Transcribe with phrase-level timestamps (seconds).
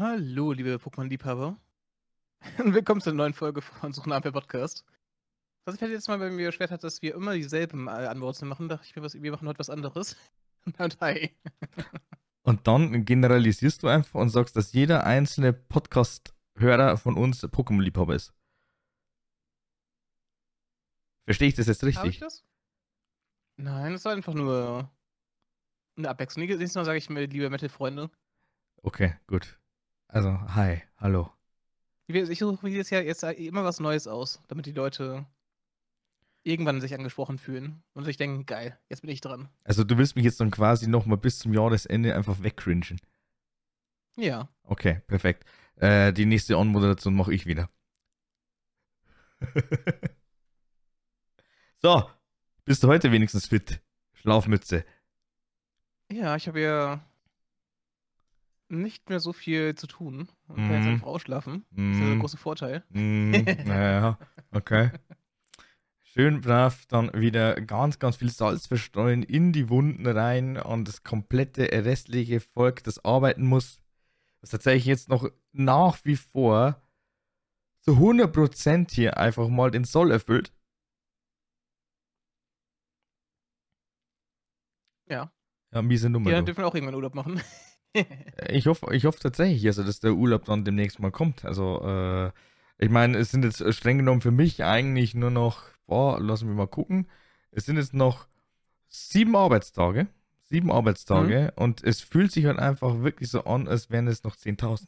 [0.00, 1.56] Hallo, liebe Pokémon-Liebhaber.
[2.58, 4.84] Und willkommen zur neuen Folge von Suchen Abwehr Podcast.
[5.64, 8.68] Was ich jetzt mal bei mir beschwert hat, dass wir immer dieselben äh, Antworten machen,
[8.68, 10.16] dachte ich mir, wir machen heute was anderes.
[10.78, 11.36] Und hi.
[12.44, 18.32] Und dann generalisierst du einfach und sagst, dass jeder einzelne Podcast-Hörer von uns Pokémon-Liebhaber ist.
[21.24, 21.98] Verstehe ich das jetzt richtig?
[21.98, 22.44] Habe ich das?
[23.56, 24.88] Nein, das war einfach nur
[25.96, 26.46] eine Abwechslung.
[26.46, 28.10] Nächstes Mal sage ich mir, liebe Metal-Freunde.
[28.82, 29.57] Okay, gut.
[30.08, 31.30] Also, hi, hallo.
[32.06, 35.26] Ich suche mir jedes Jahr jetzt immer was Neues aus, damit die Leute
[36.42, 39.50] irgendwann sich angesprochen fühlen und sich denken, geil, jetzt bin ich dran.
[39.64, 42.98] Also du willst mich jetzt dann quasi nochmal bis zum Jahresende einfach wegcringen.
[44.16, 44.48] Ja.
[44.62, 45.44] Okay, perfekt.
[45.76, 47.68] Äh, die nächste On-Moderation mache ich wieder.
[51.82, 52.10] so,
[52.64, 53.82] bist du heute wenigstens fit?
[54.14, 54.86] Schlafmütze.
[56.10, 57.07] Ja, ich habe ja
[58.70, 61.64] nicht mehr so viel zu tun und kann jetzt einfach ausschlafen.
[61.70, 62.20] Das ist ja der Mhm.
[62.20, 62.84] große Vorteil.
[62.90, 64.18] Mm, naja,
[64.50, 64.90] okay.
[66.02, 71.02] Schön brav dann wieder ganz, ganz viel Salz verstreuen in die Wunden rein und das
[71.04, 73.80] komplette restliche Volk, das arbeiten muss,
[74.40, 76.80] was tatsächlich jetzt noch nach wie vor
[77.80, 80.52] zu 100% hier einfach mal den Soll erfüllt.
[85.08, 85.32] Ja.
[85.72, 86.30] Ja, miese Nummer.
[86.30, 86.44] Du.
[86.44, 87.40] dürfen auch irgendwann Urlaub machen.
[88.48, 91.44] Ich hoffe, ich hoffe tatsächlich, also, dass der Urlaub dann demnächst mal kommt.
[91.44, 92.30] Also, äh,
[92.78, 96.48] ich meine, es sind jetzt äh, streng genommen für mich eigentlich nur noch, boah, lassen
[96.48, 97.08] wir mal gucken.
[97.50, 98.28] Es sind jetzt noch
[98.88, 100.06] sieben Arbeitstage.
[100.44, 104.34] Sieben Arbeitstage und es fühlt sich halt einfach wirklich so an, als wären es noch
[104.34, 104.86] 10.000.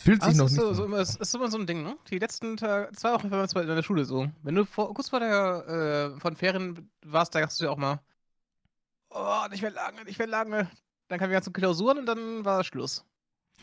[0.00, 0.84] fühlt sich Also, noch ist nicht so, so.
[0.84, 1.96] immer, es ist immer so ein Ding, ne?
[2.10, 4.28] Die letzten Tage, zwei Wochen waren wir in der Schule so.
[4.42, 7.76] Wenn du vor, kurz vor der äh, von Ferien warst, da dachtest du ja auch
[7.76, 8.00] mal,
[9.10, 10.70] oh, nicht mehr lange, nicht mehr lange.
[11.08, 13.04] Dann kamen die ganzen Klausuren und dann war Schluss.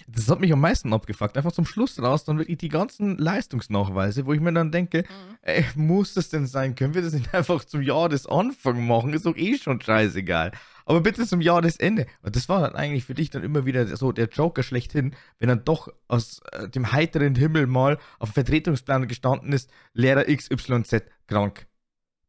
[0.07, 1.37] Das hat mich am meisten abgefuckt.
[1.37, 5.05] Einfach zum Schluss raus, dann wirklich die ganzen Leistungsnachweise, wo ich mir dann denke,
[5.41, 6.75] ey, muss das denn sein?
[6.75, 9.13] Können wir das nicht einfach zum Jahresanfang machen?
[9.13, 10.51] Ist doch eh schon scheißegal.
[10.85, 12.05] Aber bitte zum Jahresende.
[12.21, 15.49] Und das war dann eigentlich für dich dann immer wieder so der Joker schlechthin, wenn
[15.49, 21.03] dann doch aus äh, dem heiteren Himmel mal auf dem Vertretungsplan gestanden ist, Lehrer XYZ
[21.27, 21.67] krank.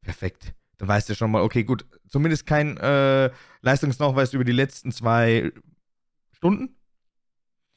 [0.03, 0.55] Perfekt.
[0.79, 3.31] Dann weißt du schon mal, okay, gut, zumindest kein äh,
[3.61, 5.53] Leistungsnachweis über die letzten zwei
[6.33, 6.77] Stunden.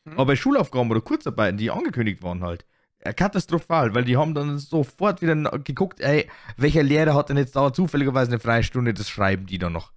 [0.05, 0.13] Hm?
[0.13, 2.65] Aber bei Schulaufgaben oder Kurzarbeiten, die angekündigt waren halt,
[2.99, 7.55] äh, katastrophal, weil die haben dann sofort wieder geguckt, ey, welcher Lehrer hat denn jetzt
[7.55, 9.91] da zufälligerweise eine Freistunde, das schreiben die dann noch.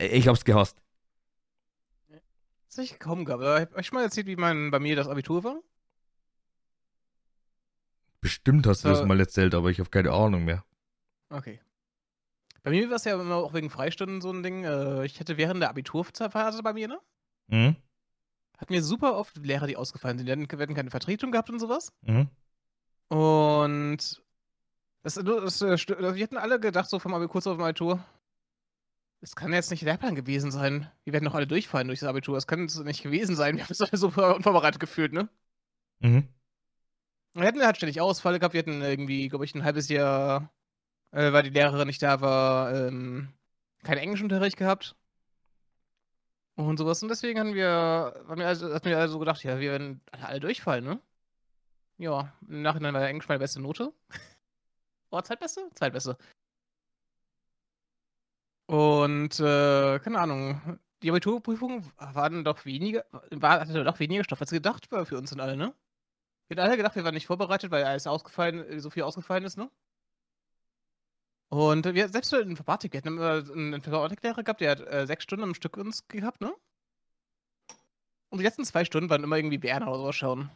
[0.00, 0.80] Ich hab's gehasst.
[2.66, 3.42] Das ich kaum gehabt.
[3.42, 5.60] Aber Hab ich schon mal erzählt, wie mein, bei mir das Abitur war?
[8.20, 8.92] Bestimmt hast du Äh.
[8.92, 10.64] das mal erzählt, aber ich habe keine Ahnung mehr.
[11.30, 11.60] Okay.
[12.62, 14.64] Bei mir war es ja immer auch wegen Freistunden so ein Ding.
[14.64, 17.00] Äh, ich hatte während der Abiturphase bei mir, ne?
[17.48, 17.76] Mhm.
[18.58, 20.26] Hatten wir super oft Lehrer, die ausgefallen sind.
[20.26, 21.92] Die hatten, wir hatten keine Vertretung gehabt und sowas.
[22.02, 22.28] Mhm.
[23.08, 24.22] Und
[25.02, 28.04] das, das, st- wir hatten alle gedacht, so vom Abi, kurz auf dem Abitur,
[29.20, 30.90] das kann jetzt nicht der Lehrplan gewesen sein.
[31.04, 32.36] Wir werden doch alle durchfallen durch das Abitur.
[32.36, 33.56] Das kann es nicht gewesen sein.
[33.56, 35.28] Wir haben uns alle super unvorbereitet gefühlt, ne?
[36.00, 36.28] Mhm.
[37.34, 38.54] Wir hatten halt ständig Ausfälle gehabt.
[38.54, 40.52] Wir hatten irgendwie, glaube ich, ein halbes Jahr,
[41.10, 43.32] äh, weil die Lehrerin nicht da war, ähm,
[43.82, 44.96] keinen Englischunterricht gehabt.
[46.54, 47.02] Und sowas.
[47.02, 50.26] Und deswegen haben wir, haben wir also, hatten wir also gedacht, ja, wir werden alle,
[50.26, 51.00] alle durchfallen, ne?
[51.98, 53.92] Ja, im Nachhinein war Englisch meine beste Note.
[55.10, 55.70] War zweitbeste?
[55.74, 56.18] Zweitbeste.
[58.68, 60.78] Und, äh, keine Ahnung.
[61.02, 65.32] Die Abiturprüfungen waren doch weniger, war, hatte doch weniger Stoff als gedacht war für uns
[65.32, 65.74] und alle, ne?
[66.48, 69.56] Wir hatten alle gedacht, wir waren nicht vorbereitet, weil alles ausgefallen, so viel ausgefallen ist,
[69.56, 69.70] ne?
[71.50, 75.44] Und wir, selbst für Informatik, wir hatten einen Informatiklehrer gehabt, der hat äh, sechs Stunden
[75.44, 76.52] am Stück uns gehabt, ne?
[78.30, 80.50] Und die letzten zwei Stunden waren immer irgendwie Berner oder sowas schauen.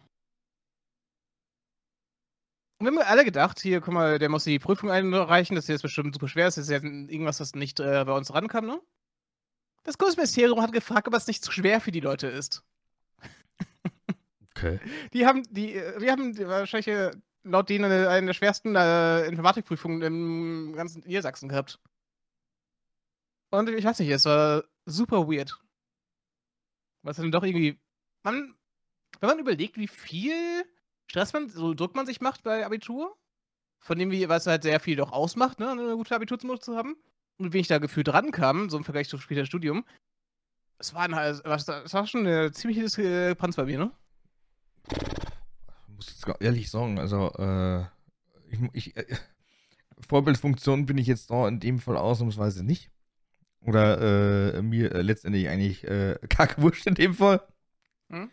[2.82, 5.69] Und wir haben alle gedacht, hier, guck mal, der muss die Prüfung einreichen, das ist
[5.69, 8.82] jetzt bestimmt super schwer, das ist jetzt irgendwas, das nicht äh, bei uns rankam, ne?
[9.84, 12.64] Das Kultusministerium hat gefragt, ob es nicht zu schwer für die Leute ist.
[14.50, 14.81] Okay.
[15.12, 17.12] Die haben, die, wir haben wahrscheinlich äh,
[17.44, 21.81] laut denen eine, eine der schwersten äh, Informatikprüfungen im ganzen Niedersachsen gehabt.
[23.50, 25.56] Und ich weiß nicht, es war super weird.
[27.02, 27.81] Was dann doch irgendwie.
[28.25, 28.55] Man,
[29.20, 30.64] wenn man überlegt, wie viel
[31.12, 33.14] Stress man, so Druck man sich macht bei Abitur,
[33.81, 36.97] von dem, wie, was halt sehr viel doch ausmacht, ne, eine gute Abiturnote zu haben,
[37.37, 39.85] und wie ich da gefühlt rankam, so im Vergleich zu später Studium,
[40.79, 43.93] es war, ein, es war, es war schon eine ziemliche Diskrepanz bei mir, ne?
[44.91, 47.82] Ich muss jetzt gar ehrlich sagen, also, äh,
[48.49, 49.05] ich, ich, äh,
[50.09, 52.91] Vorbildfunktion bin ich jetzt da in dem Fall ausnahmsweise nicht.
[53.61, 57.47] Oder äh, mir äh, letztendlich eigentlich äh, kackwurscht in dem Fall.
[58.09, 58.31] Hm?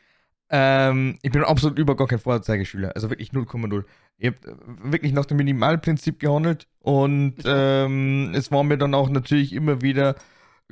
[0.50, 2.94] Ähm, ich bin absolut über gar kein Vorzeigeschüler.
[2.96, 3.84] Also wirklich 0,0.
[4.18, 9.10] Ich habe äh, wirklich nach dem Minimalprinzip gehandelt und ähm, es war mir dann auch
[9.10, 10.16] natürlich immer wieder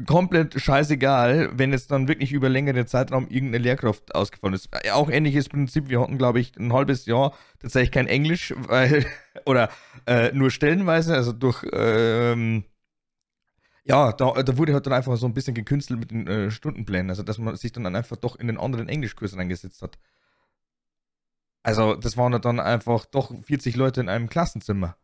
[0.05, 4.69] komplett scheißegal, wenn es dann wirklich über längere Zeitraum irgendeine Lehrkraft ausgefallen ist.
[4.93, 5.89] Auch ähnliches Prinzip.
[5.89, 9.05] Wir hatten, glaube ich, ein halbes Jahr tatsächlich kein Englisch, weil,
[9.45, 9.69] oder
[10.05, 12.63] äh, nur stellenweise, also durch, ähm,
[13.87, 17.09] ja, da, da, wurde halt dann einfach so ein bisschen gekünstelt mit den äh, Stundenplänen,
[17.09, 19.97] also dass man sich dann einfach doch in den anderen Englischkurs reingesetzt hat.
[21.63, 24.97] Also, das waren dann einfach doch 40 Leute in einem Klassenzimmer.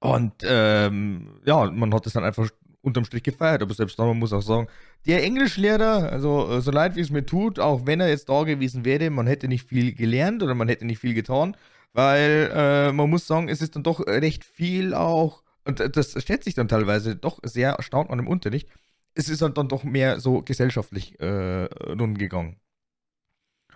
[0.00, 2.48] Und ähm, ja, man hat es dann einfach
[2.82, 3.62] unterm Strich gefeiert.
[3.62, 4.68] Aber selbst da, man muss auch sagen,
[5.06, 8.44] der Englischlehrer, also äh, so leid wie es mir tut, auch wenn er jetzt da
[8.44, 11.56] gewesen wäre, man hätte nicht viel gelernt oder man hätte nicht viel getan,
[11.92, 16.48] weil äh, man muss sagen, es ist dann doch recht viel auch, und das schätze
[16.48, 18.68] ich dann teilweise doch sehr erstaunt an dem Unterricht,
[19.14, 22.56] es ist dann doch mehr so gesellschaftlich äh, rumgegangen.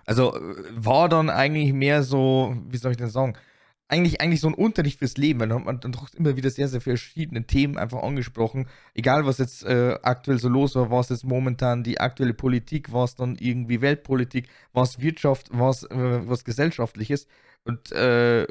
[0.06, 3.37] Also äh, war dann eigentlich mehr so, wie soll ich denn sagen,
[3.89, 6.81] eigentlich, eigentlich so ein Unterricht fürs Leben, weil man dann doch immer wieder sehr, sehr
[6.81, 8.69] verschiedene Themen einfach angesprochen.
[8.94, 13.17] Egal, was jetzt äh, aktuell so los war, was jetzt momentan die aktuelle Politik, was
[13.17, 17.27] dann irgendwie Weltpolitik, was Wirtschaft, was, äh, was Gesellschaftliches.
[17.65, 18.47] Und äh,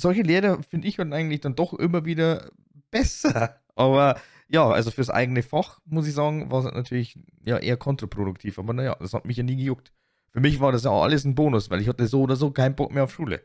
[0.00, 2.50] solche Lehrer finde ich dann eigentlich dann doch immer wieder
[2.90, 3.60] besser.
[3.74, 8.58] Aber ja, also fürs eigene Fach, muss ich sagen, war es natürlich ja, eher kontraproduktiv.
[8.58, 9.92] Aber naja, das hat mich ja nie gejuckt.
[10.32, 12.76] Für mich war das ja alles ein Bonus, weil ich hatte so oder so keinen
[12.76, 13.44] Bock mehr auf Schule.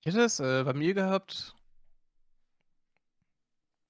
[0.00, 1.54] Ich hätte es äh, bei mir gehabt.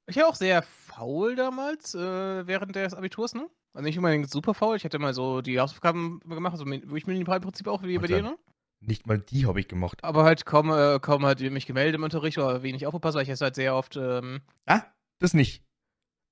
[0.07, 3.49] Ich war auch sehr faul damals, äh, während des Abiturs, ne?
[3.73, 4.77] Also nicht unbedingt super faul.
[4.77, 7.99] Ich hatte mal so die Hausaufgaben gemacht, also wo ich mir im Prinzip auch wie
[7.99, 8.37] bei dir, ne?
[8.85, 10.03] Nicht mal die habe ich gemacht.
[10.03, 13.29] Aber halt kaum, äh, kaum halt mich gemeldet im Unterricht oder wenig aufgepasst, weil ich
[13.29, 13.97] es halt sehr oft.
[13.97, 14.83] Ähm ah,
[15.21, 15.63] das nicht.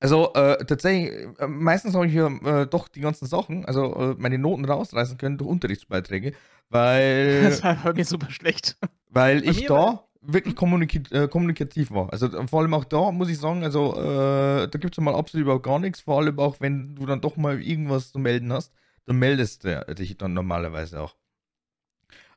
[0.00, 4.14] Also äh, tatsächlich, äh, meistens habe ich ja äh, doch die ganzen Sachen, also äh,
[4.18, 6.32] meine Noten rausreißen können durch Unterrichtsbeiträge,
[6.70, 7.42] weil.
[7.50, 8.78] Das war bei mir super schlecht.
[9.10, 12.10] Weil bei ich da wirklich kommunik äh, kommunikativ war.
[12.10, 15.44] Also äh, vor allem auch da muss ich sagen, also da gibt es mal absolut
[15.44, 18.72] überhaupt gar nichts, vor allem auch wenn du dann doch mal irgendwas zu melden hast,
[19.04, 21.14] dann meldest du dich dann normalerweise auch.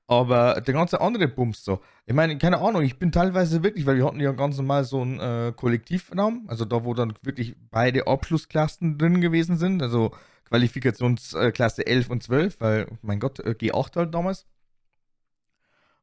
[0.07, 1.81] Aber der ganze andere Bums so.
[2.05, 5.01] Ich meine, keine Ahnung, ich bin teilweise wirklich, weil wir hatten ja ganz normal so
[5.01, 10.11] einen äh, Kollektivraum, also da, wo dann wirklich beide Abschlussklassen drin gewesen sind, also
[10.45, 14.45] Qualifikationsklasse 11 und 12, weil, mein Gott, äh, G8 halt damals.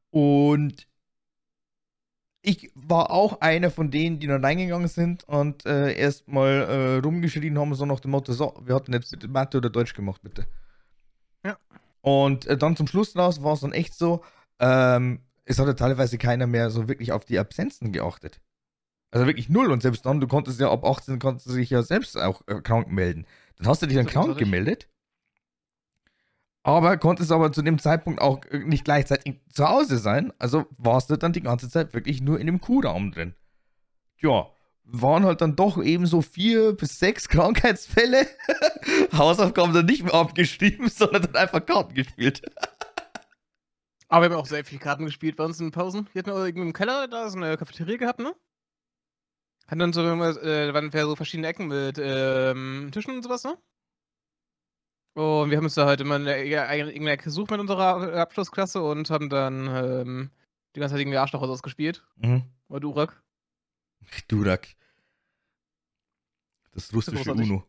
[0.09, 0.87] Und
[2.41, 7.57] ich war auch einer von denen, die dann reingegangen sind und äh, erstmal äh, rumgeschrien
[7.59, 10.45] haben, so nach dem Motto, so, wir hatten jetzt Mathe oder Deutsch gemacht, bitte.
[11.45, 11.57] Ja.
[12.01, 14.23] Und äh, dann zum Schluss raus war es dann echt so,
[14.59, 18.41] ähm, es hatte teilweise keiner mehr so wirklich auf die Absenzen geachtet.
[19.11, 19.71] Also wirklich null.
[19.71, 22.61] Und selbst dann, du konntest ja ab 18 konntest du dich ja selbst auch äh,
[22.61, 23.25] krank melden.
[23.57, 24.87] Dann hast du dich dann so krank gemeldet.
[26.63, 30.31] Aber konntest aber zu dem Zeitpunkt auch äh, nicht gleichzeitig zu Hause sein.
[30.39, 33.35] Also warst du dann die ganze Zeit wirklich nur in dem Kuhraum drin.
[34.19, 34.47] Ja,
[34.83, 38.27] waren halt dann doch eben so vier bis sechs Krankheitsfälle.
[39.17, 42.41] Hausaufgaben dann nicht mehr abgeschrieben, sondern dann einfach Karten gespielt.
[44.09, 46.09] Aber wir haben auch sehr viele Karten gespielt bei uns in den Pausen.
[46.11, 48.35] Wir hatten irgendwie im Keller da so eine Cafeteria gehabt, ne?
[49.67, 53.57] Hatten dann so, äh, waren so verschiedene Ecken mit ähm, Tischen und sowas, ne?
[55.13, 59.09] Und wir haben uns da halt immer eine, irgendeine Ecke gesucht mit unserer Abschlussklasse und
[59.09, 60.31] haben dann ähm,
[60.75, 62.03] die ganze Zeit irgendwie Arschloch ausgespielt.
[62.17, 62.43] Mhm.
[62.69, 63.23] Oder Durak.
[64.27, 64.67] Durak.
[66.73, 67.63] Das russische das Uno.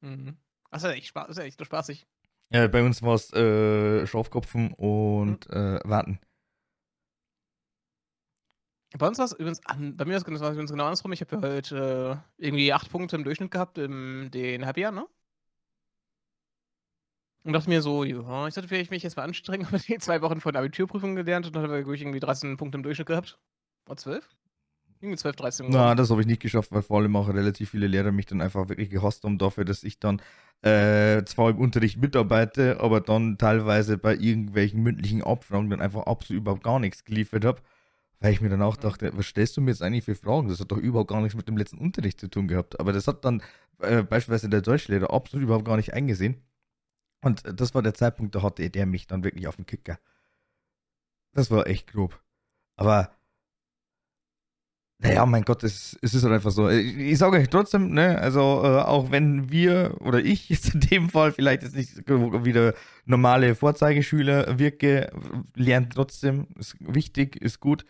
[0.00, 0.36] Mhm.
[0.70, 2.06] Das ist ja echt, Spaß, ist ja echt nur spaßig.
[2.50, 5.56] Ja, bei uns war es äh, Schafkopfen und mhm.
[5.56, 6.20] äh, Warten.
[8.96, 11.12] Bei uns war es übrigens, bei mir war es übrigens genau andersrum.
[11.12, 15.06] Ich habe halt äh, irgendwie acht Punkte im Durchschnitt gehabt in den Halbjahr, ne?
[17.42, 20.22] Und dachte mir so, ja, ich sollte vielleicht mich jetzt mal anstrengen, aber die zwei
[20.22, 23.38] Wochen vor der Abiturprüfung gelernt und dann habe ich irgendwie 13 Punkte im Durchschnitt gehabt.
[23.86, 24.28] Oder 12?
[25.04, 27.86] Irgendwie 12, 13 Na, das habe ich nicht geschafft, weil vor allem auch relativ viele
[27.86, 30.22] Lehrer mich dann einfach wirklich gehasst haben dafür, dass ich dann
[30.62, 36.40] äh, zwar im Unterricht mitarbeite, aber dann teilweise bei irgendwelchen mündlichen Abfragen dann einfach absolut
[36.40, 37.60] überhaupt gar nichts geliefert habe.
[38.20, 40.48] Weil ich mir dann auch dachte, was stellst du mir jetzt eigentlich für Fragen?
[40.48, 42.80] Das hat doch überhaupt gar nichts mit dem letzten Unterricht zu tun gehabt.
[42.80, 43.42] Aber das hat dann
[43.80, 46.42] äh, beispielsweise der Deutschlehrer absolut überhaupt gar nicht eingesehen.
[47.20, 49.98] Und das war der Zeitpunkt, da hatte der mich dann wirklich auf den Kicker.
[51.34, 52.18] Das war echt grob.
[52.76, 53.10] Aber,
[55.04, 56.68] naja, mein Gott, es, es ist halt einfach so.
[56.70, 60.80] Ich, ich sage euch trotzdem, ne, also äh, auch wenn wir oder ich jetzt in
[60.80, 65.12] dem Fall vielleicht jetzt nicht wieder normale Vorzeigeschüler wirke,
[65.54, 67.84] lernt trotzdem, ist wichtig, ist gut.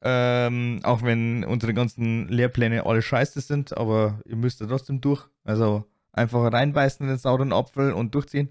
[0.00, 5.26] Ähm, auch wenn unsere ganzen Lehrpläne alle scheiße sind, aber ihr müsst da trotzdem durch.
[5.44, 8.48] Also einfach reinbeißen in den sauren Apfel und durchziehen.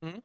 [0.00, 0.22] Mhm.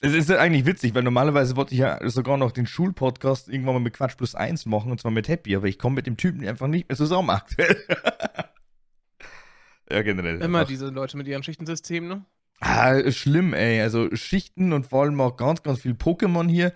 [0.00, 3.74] Es ist ja eigentlich witzig, weil normalerweise wollte ich ja sogar noch den Schulpodcast irgendwann
[3.74, 6.16] mal mit Quatsch plus eins machen und zwar mit Happy, aber ich komme mit dem
[6.16, 7.82] Typen einfach nicht mehr zusammen aktuell.
[9.90, 10.42] ja, generell.
[10.42, 10.68] Immer einfach.
[10.68, 12.24] diese Leute mit ihren Schichtensystemen, ne?
[12.60, 13.80] Ah, schlimm, ey.
[13.80, 16.72] Also Schichten und vor allem auch ganz, ganz viel Pokémon hier.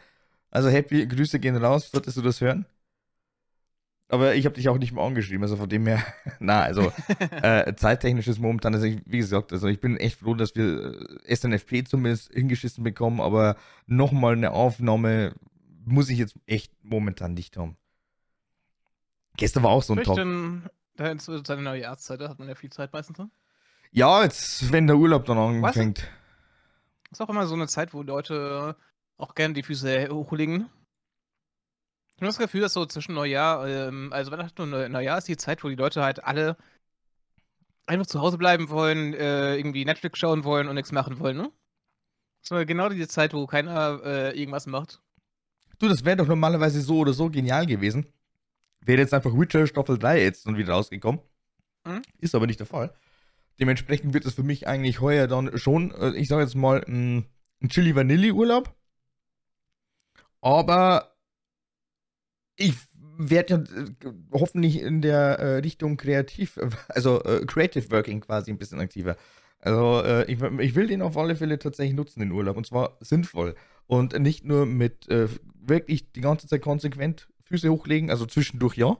[0.50, 2.64] Also Happy, Grüße gehen raus, solltest du das hören?
[4.10, 6.02] Aber ich habe dich auch nicht mal angeschrieben, also von dem her,
[6.40, 6.92] na, also
[7.42, 11.20] äh, zeittechnisch ist momentan, also ich, wie gesagt, also ich bin echt froh, dass wir
[11.24, 15.34] äh, SNFP zumindest hingeschissen bekommen, aber nochmal eine Aufnahme
[15.84, 17.76] muss ich jetzt echt momentan nicht haben.
[19.36, 20.16] Gestern war auch so ein Tag.
[20.16, 20.62] Denn,
[20.96, 23.18] da ist seine neue Jahreszeit, da hat man ja viel Zeit meistens.
[23.18, 23.30] Ne?
[23.92, 26.06] Ja, jetzt, wenn der Urlaub dann anfängt.
[27.10, 28.76] Ist auch immer so eine Zeit, wo Leute
[29.16, 30.68] auch gerne die Füße hochlegen.
[32.18, 35.36] Ich habe das Gefühl, dass so zwischen Neujahr, ähm, also Weihnachten und Neujahr ist die
[35.36, 36.56] Zeit, wo die Leute halt alle
[37.86, 41.52] einfach zu Hause bleiben wollen, äh, irgendwie Netflix schauen wollen und nichts machen wollen, ne?
[42.42, 45.00] Das war genau diese Zeit, wo keiner äh, irgendwas macht.
[45.78, 48.12] Du, das wäre doch normalerweise so oder so genial gewesen.
[48.80, 51.20] Wäre jetzt einfach Witcher Staffel 3 jetzt und wieder rausgekommen.
[51.84, 52.02] Mhm.
[52.18, 52.92] Ist aber nicht der Fall.
[53.60, 57.26] Dementsprechend wird es für mich eigentlich heuer dann schon, äh, ich sage jetzt mal, ein,
[57.62, 58.74] ein Chili Vanilli Urlaub.
[60.40, 61.14] Aber
[62.58, 62.74] ich
[63.16, 68.58] werde ja äh, hoffentlich in der äh, Richtung kreativ, also äh, Creative Working quasi ein
[68.58, 69.16] bisschen aktiver.
[69.60, 72.96] Also äh, ich, ich, will den auf alle Fälle tatsächlich nutzen, den Urlaub, und zwar
[73.00, 73.56] sinnvoll.
[73.86, 78.96] Und nicht nur mit äh, wirklich die ganze Zeit konsequent Füße hochlegen, also zwischendurch ja.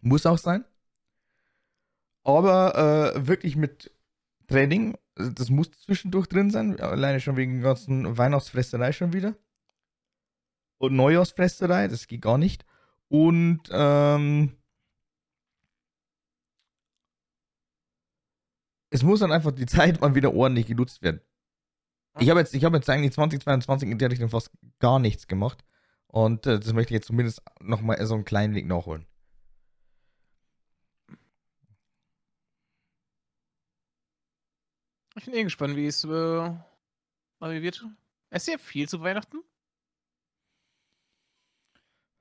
[0.00, 0.64] Muss auch sein.
[2.22, 3.92] Aber äh, wirklich mit
[4.46, 9.34] Training, das muss zwischendurch drin sein, alleine schon wegen der ganzen Weihnachtsfresserei schon wieder
[10.78, 12.64] und Neujahrsfresserei, das geht gar nicht.
[13.08, 14.56] Und ähm,
[18.90, 21.20] es muss dann einfach die Zeit mal wieder ordentlich genutzt werden.
[22.18, 25.64] Ich habe jetzt, hab jetzt eigentlich 2022 in der Richtung fast gar nichts gemacht.
[26.06, 29.06] Und äh, das möchte ich jetzt zumindest nochmal so einen kleinen Weg nachholen.
[35.18, 36.08] Ich bin eh gespannt, wie es äh,
[37.40, 37.86] wird.
[38.30, 39.42] Esst ihr viel zu Weihnachten?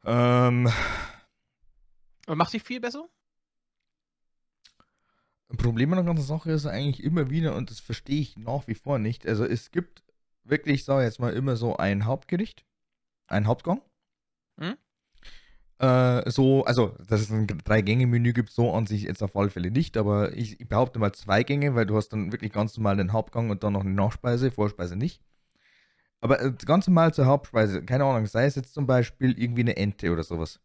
[0.05, 0.69] Ähm,
[2.25, 3.09] Aber macht dich viel besser?
[5.57, 8.75] Problem an der ganzen Sache ist eigentlich immer wieder, und das verstehe ich nach wie
[8.75, 9.25] vor nicht.
[9.27, 10.03] Also es gibt
[10.43, 12.65] wirklich, sag ich jetzt mal, immer so ein Hauptgericht,
[13.27, 13.81] ein Hauptgang.
[14.59, 14.75] Hm?
[15.79, 19.71] Äh, so, also, dass es ein Drei-Gänge-Menü gibt, so an sich jetzt auf alle Fälle
[19.71, 22.97] nicht, aber ich, ich, behaupte mal zwei Gänge, weil du hast dann wirklich ganz normal
[22.97, 25.21] den Hauptgang und dann noch eine Nachspeise, Vorspeise nicht.
[26.25, 29.77] Aber äh, ganz normal zur Hauptspeise, keine Ahnung, sei es jetzt zum Beispiel irgendwie eine
[29.77, 30.59] Ente oder sowas.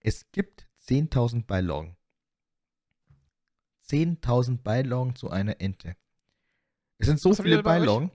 [0.00, 1.94] Es gibt 10.000 Beilagen.
[3.86, 5.94] 10.000 Beilagen zu einer Ente.
[6.96, 8.12] Es sind so Was viele Beilagen.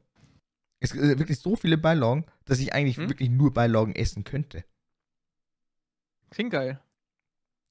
[0.80, 3.08] Es sind äh, wirklich so viele Beilagen, dass ich eigentlich hm?
[3.08, 4.66] wirklich nur Beilagen essen könnte.
[6.32, 6.82] Klingt geil.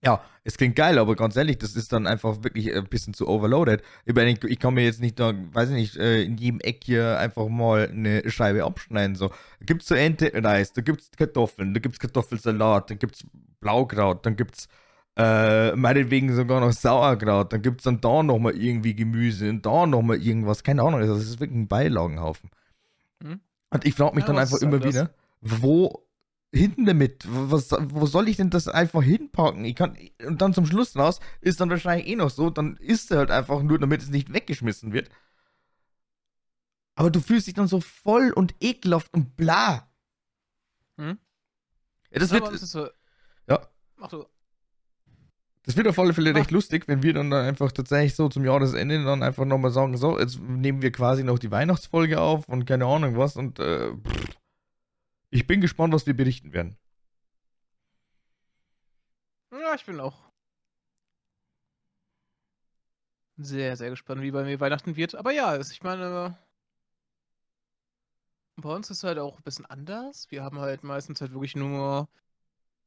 [0.04, 3.26] Ja, es klingt geil, aber ganz ehrlich, das ist dann einfach wirklich ein bisschen zu
[3.28, 3.82] overloaded.
[4.04, 6.60] Ich, meine, ich, ich kann mir jetzt nicht da, weiß ich nicht, äh, in jedem
[6.60, 9.16] Eck hier einfach mal eine Scheibe abschneiden.
[9.16, 13.26] So, da gibt's so Ente, Reis, da gibt's Kartoffeln, da gibt's Kartoffelsalat, da gibt's
[13.60, 14.68] Blaukraut, dann gibt's
[15.16, 20.22] äh, meinetwegen sogar noch Sauerkraut, dann gibt's dann da nochmal irgendwie Gemüse und da nochmal
[20.22, 22.50] irgendwas, keine Ahnung, das ist wirklich ein Beilagenhaufen.
[23.24, 23.40] Hm?
[23.70, 26.07] Und ich frage mich ja, dann einfach immer wieder, wo
[26.52, 27.26] hinten damit?
[27.28, 29.64] Was, wo soll ich denn das einfach hinpacken?
[29.64, 33.10] Ich kann, und dann zum Schluss raus ist dann wahrscheinlich eh noch so, dann isst
[33.10, 35.10] er halt einfach nur, damit es nicht weggeschmissen wird.
[36.94, 39.88] Aber du fühlst dich dann so voll und ekelhaft und bla.
[40.96, 41.18] Hm?
[42.10, 42.58] Ja, das wird.
[42.58, 42.88] So,
[43.48, 43.68] ja.
[43.96, 44.24] Mach du.
[45.64, 48.42] Das wird auf alle Fälle recht lustig, wenn wir dann, dann einfach tatsächlich so zum
[48.42, 52.64] Jahresende dann einfach nochmal sagen, so, jetzt nehmen wir quasi noch die Weihnachtsfolge auf und
[52.64, 54.37] keine Ahnung was und äh, pff,
[55.30, 56.76] ich bin gespannt, was wir berichten werden.
[59.50, 60.28] Ja, ich bin auch
[63.38, 65.14] sehr, sehr gespannt, wie bei mir Weihnachten wird.
[65.14, 66.36] Aber ja, ich meine,
[68.56, 70.30] bei uns ist es halt auch ein bisschen anders.
[70.30, 72.08] Wir haben halt meistens halt wirklich nur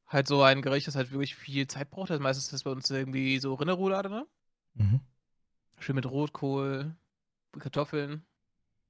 [0.06, 2.10] halt so ein Gericht, das halt wirklich viel Zeit braucht.
[2.10, 4.26] Also meistens ist es bei uns irgendwie so Rinderroulade, ne?
[4.74, 5.00] Mhm.
[5.78, 6.94] Schön mit Rotkohl,
[7.58, 8.24] Kartoffeln.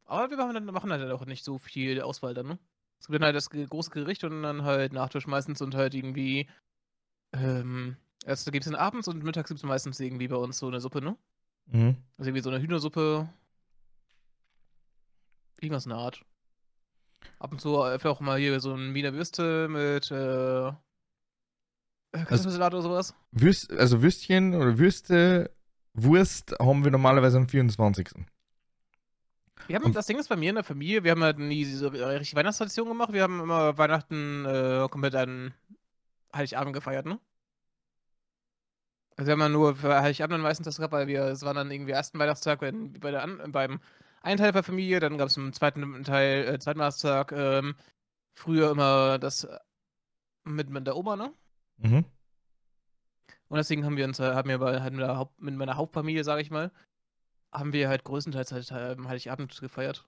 [0.04, 2.59] Aber wir machen, machen halt auch nicht so viel Auswahl dann, ne?
[3.02, 6.49] Es gibt dann halt das große Gericht und dann halt Nachtisch meistens und halt irgendwie.
[7.32, 10.68] Ähm, erst gibt es dann abends und mittags gibt es meistens irgendwie bei uns so
[10.68, 11.16] eine Suppe, ne?
[11.66, 11.97] Mhm.
[12.16, 13.28] Also irgendwie so eine Hühnersuppe.
[15.61, 16.25] Irgendwas in der Art.
[17.40, 20.73] Ab und zu einfach auch mal hier so ein Wiener Würste mit äh, äh
[22.12, 23.16] Kartoffelsalat oder sowas.
[23.32, 25.50] Würst, also Würstchen oder Würste,
[25.92, 28.11] Wurst haben wir normalerweise am 24.
[29.66, 31.64] Wir haben, und das Ding ist bei mir in der Familie, wir haben halt nie
[31.64, 33.12] diese richtige Weihnachtstradition gemacht.
[33.12, 35.54] Wir haben immer Weihnachten äh, komplett an
[36.35, 37.21] Heiligabend gefeiert, ne?
[39.16, 41.71] Also wir haben dann nur für Heiligabend meistens das gehabt, weil wir, es war dann
[41.71, 43.80] irgendwie ersten Weihnachtstag wenn, bei der, beim
[44.23, 47.75] einen Teil der Familie, dann gab es im zweiten Teil, äh, zweiten Weihnachtstag, ähm,
[48.32, 49.47] früher immer das
[50.44, 51.32] mit, mit der Oma, ne?
[51.78, 52.04] Mhm.
[53.49, 56.25] Und deswegen haben wir uns, äh, haben wir bei, halt mit, Haupt, mit meiner Hauptfamilie,
[56.25, 56.71] sage ich mal,
[57.52, 60.06] haben wir halt größtenteils halt äh, Heiligabend gefeiert.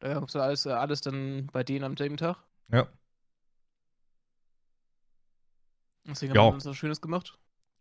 [0.00, 2.36] Da gab es alles, äh, alles dann bei denen am selben Tag.
[2.70, 2.86] Ja.
[6.04, 6.42] Deswegen ja.
[6.42, 7.38] haben wir uns was Schönes gemacht.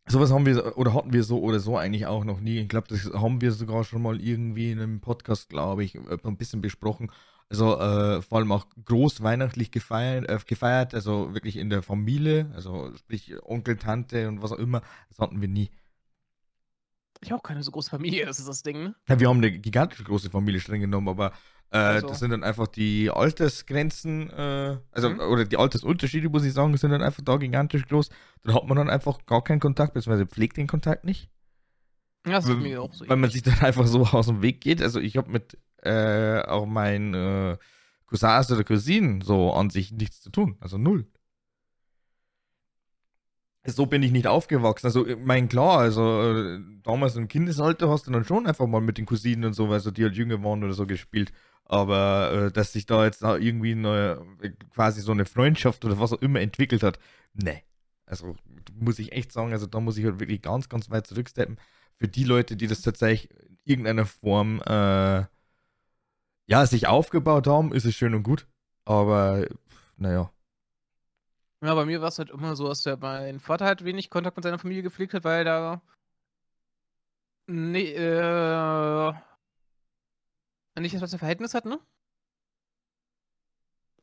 [0.08, 2.60] Sowas haben wir oder hatten wir so oder so eigentlich auch noch nie.
[2.60, 6.18] Ich glaube, das haben wir sogar schon mal irgendwie in einem Podcast, glaube ich, äh,
[6.24, 7.12] ein bisschen besprochen.
[7.50, 12.52] Also äh, vor allem auch groß weihnachtlich gefeiert, äh, gefeiert, also wirklich in der Familie,
[12.56, 14.82] also sprich Onkel, Tante und was auch immer.
[15.10, 15.72] Das hatten wir nie.
[17.22, 18.84] Ich habe auch keine so große Familie, das ist das Ding.
[18.84, 18.96] Ne?
[19.08, 21.32] Ja, wir haben eine gigantisch große Familie streng genommen, aber
[21.72, 22.08] äh, also.
[22.08, 25.20] Das sind dann einfach die Altersgrenzen, äh, also mhm.
[25.20, 28.10] oder die Altersunterschiede, muss ich sagen, sind dann einfach da gigantisch groß.
[28.44, 31.30] Dann hat man dann einfach gar keinen Kontakt, beziehungsweise pflegt den Kontakt nicht.
[32.26, 33.08] Ja, das ist mir auch so.
[33.08, 34.82] Weil man sich dann einfach so aus dem Weg geht.
[34.82, 37.58] Also ich habe mit äh, auch meinen äh,
[38.08, 40.58] Cousins oder Cousinen so an sich nichts zu tun.
[40.60, 41.06] Also null
[43.66, 44.88] so bin ich nicht aufgewachsen.
[44.88, 48.82] Also, ich meine, klar, also äh, damals im Kindesalter hast du dann schon einfach mal
[48.82, 51.32] mit den Cousinen und so, weil so die halt jünger waren oder so gespielt.
[51.66, 54.22] Aber äh, dass sich da jetzt irgendwie eine,
[54.74, 57.00] quasi so eine Freundschaft oder was auch immer entwickelt hat,
[57.34, 57.62] ne.
[58.06, 58.36] Also
[58.80, 61.58] muss ich echt sagen, also da muss ich halt wirklich ganz, ganz weit zurücksteppen.
[61.96, 65.24] Für die Leute, die das tatsächlich in irgendeiner Form äh,
[66.48, 68.48] ja, sich aufgebaut haben, ist es schön und gut.
[68.86, 69.48] Aber
[69.98, 70.32] naja.
[71.66, 74.38] Ja, bei mir war es halt immer so, dass der mein Vater halt wenig Kontakt
[74.38, 75.82] mit seiner Familie gepflegt hat, weil er da
[77.48, 79.14] nee, äh,
[80.80, 81.80] nicht das beste Verhältnis hat, ne?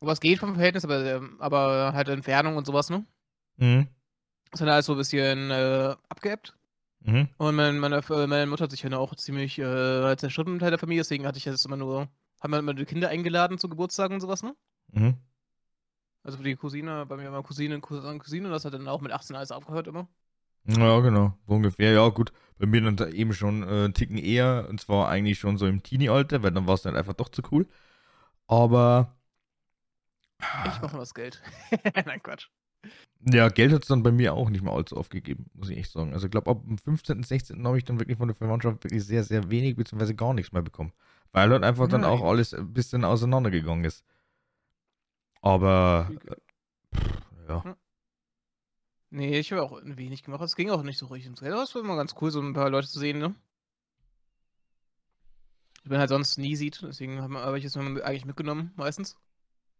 [0.01, 3.07] Was geht vom Verhältnis, aber, ähm, aber halt Entfernung und sowas, ne?
[3.59, 3.87] Mhm.
[4.51, 6.57] Das hat alles so ein bisschen äh, abgeebbt.
[7.05, 7.29] Mhm.
[7.37, 11.03] Und mein, meine, meine Mutter hat sich ja auch ziemlich äh, zerstritten mit der Familie,
[11.03, 12.09] deswegen hatte ich jetzt immer nur,
[12.41, 14.57] haben wir immer die Kinder eingeladen zu Geburtstagen und sowas, ne?
[14.91, 15.17] Mhm.
[16.25, 19.35] Also die Cousine, bei mir war Cousine, Cousin, Cousine, das hat dann auch mit 18
[19.35, 20.09] alles aufgehört immer.
[20.65, 21.93] Ja, genau, so ungefähr.
[21.93, 22.33] Ja, gut.
[22.59, 25.67] Bei mir dann da eben schon äh, einen Ticken eher, und zwar eigentlich schon so
[25.67, 27.67] im Teenie-Alter, weil dann war es dann einfach doch zu cool.
[28.47, 29.17] Aber.
[30.67, 31.43] Ich mache was Geld.
[32.07, 32.49] Nein, Quatsch.
[33.25, 35.79] Ja, Geld hat es dann bei mir auch nicht mehr allzu oft gegeben, muss ich
[35.79, 36.13] echt sagen.
[36.13, 37.65] Also ich glaube, ab dem 15., 16.
[37.67, 40.63] habe ich dann wirklich von der Verwandtschaft wirklich sehr, sehr wenig, beziehungsweise gar nichts mehr
[40.63, 40.93] bekommen.
[41.33, 42.03] Weil halt einfach Nein.
[42.03, 44.05] dann auch alles ein bisschen auseinandergegangen ist.
[45.43, 46.11] Aber.
[46.27, 46.99] Äh,
[47.49, 47.65] ja.
[47.65, 47.77] Hm.
[49.11, 50.41] Nee, ich habe auch wenig gemacht.
[50.43, 51.53] Es ging auch nicht so richtig ums Geld.
[51.53, 53.35] Aber es war immer ganz cool, so ein paar Leute zu sehen, ne?
[55.85, 59.17] Ich bin halt sonst nie sieht, deswegen habe hab ich es eigentlich mitgenommen, meistens.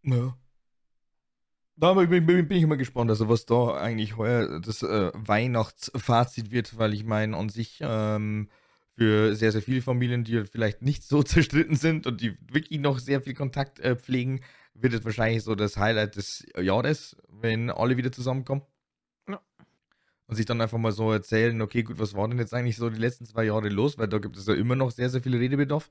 [0.03, 0.37] Ja.
[1.77, 6.51] Da bin, bin, bin, ich immer gespannt, also was da eigentlich heuer das äh, Weihnachtsfazit
[6.51, 8.51] wird, weil ich meine, an sich ähm,
[8.97, 12.99] für sehr, sehr viele Familien, die vielleicht nicht so zerstritten sind und die wirklich noch
[12.99, 14.41] sehr viel Kontakt äh, pflegen,
[14.75, 18.63] wird es wahrscheinlich so das Highlight des Jahres, wenn alle wieder zusammenkommen.
[19.29, 19.41] Ja.
[20.27, 22.91] Und sich dann einfach mal so erzählen, okay, gut, was war denn jetzt eigentlich so
[22.91, 23.99] die letzten zwei Jahre los?
[23.99, 25.91] Weil da gibt es ja immer noch sehr, sehr viel Redebedarf.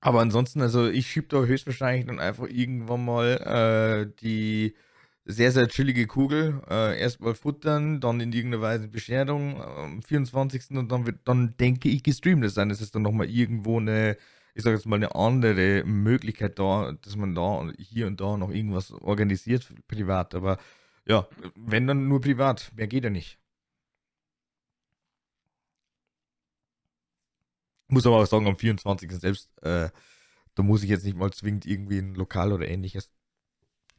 [0.00, 4.76] Aber ansonsten, also ich schiebe da höchstwahrscheinlich dann einfach irgendwann mal äh, die
[5.24, 6.62] sehr, sehr chillige Kugel.
[6.70, 10.70] Äh, Erstmal futtern, dann in irgendeiner Weise Bescherung am 24.
[10.78, 12.68] und dann wird dann, denke ich, gestreamt sein.
[12.68, 14.16] Das ist dann nochmal irgendwo eine
[14.58, 18.50] ich sage jetzt mal, eine andere Möglichkeit da, dass man da hier und da noch
[18.50, 20.34] irgendwas organisiert, privat.
[20.34, 20.58] Aber
[21.06, 23.38] ja, wenn dann nur privat, mehr geht ja nicht.
[27.86, 29.12] Muss aber auch sagen, am 24.
[29.12, 29.90] selbst, äh,
[30.56, 33.12] da muss ich jetzt nicht mal zwingend irgendwie ein Lokal oder ähnliches.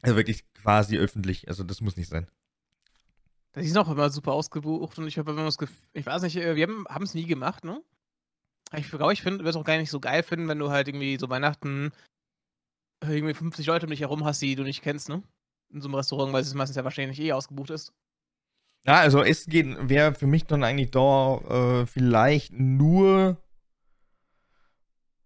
[0.02, 2.30] Also wirklich quasi öffentlich, also das muss nicht sein.
[3.52, 6.36] Das ist auch immer super ausgebucht und ich habe immer das Gefühl, ich weiß nicht,
[6.36, 7.82] äh, wir haben es nie gemacht, ne?
[8.76, 11.16] Ich glaube, ich würde es auch gar nicht so geil finden, wenn du halt irgendwie
[11.18, 11.92] so Weihnachten
[13.02, 15.22] irgendwie 50 Leute um dich herum hast, die du nicht kennst, ne?
[15.72, 17.92] In so einem Restaurant, weil es meistens ja wahrscheinlich eh ausgebucht ist.
[18.86, 21.36] Ja, also Essen wäre für mich dann eigentlich da
[21.82, 23.36] äh, vielleicht nur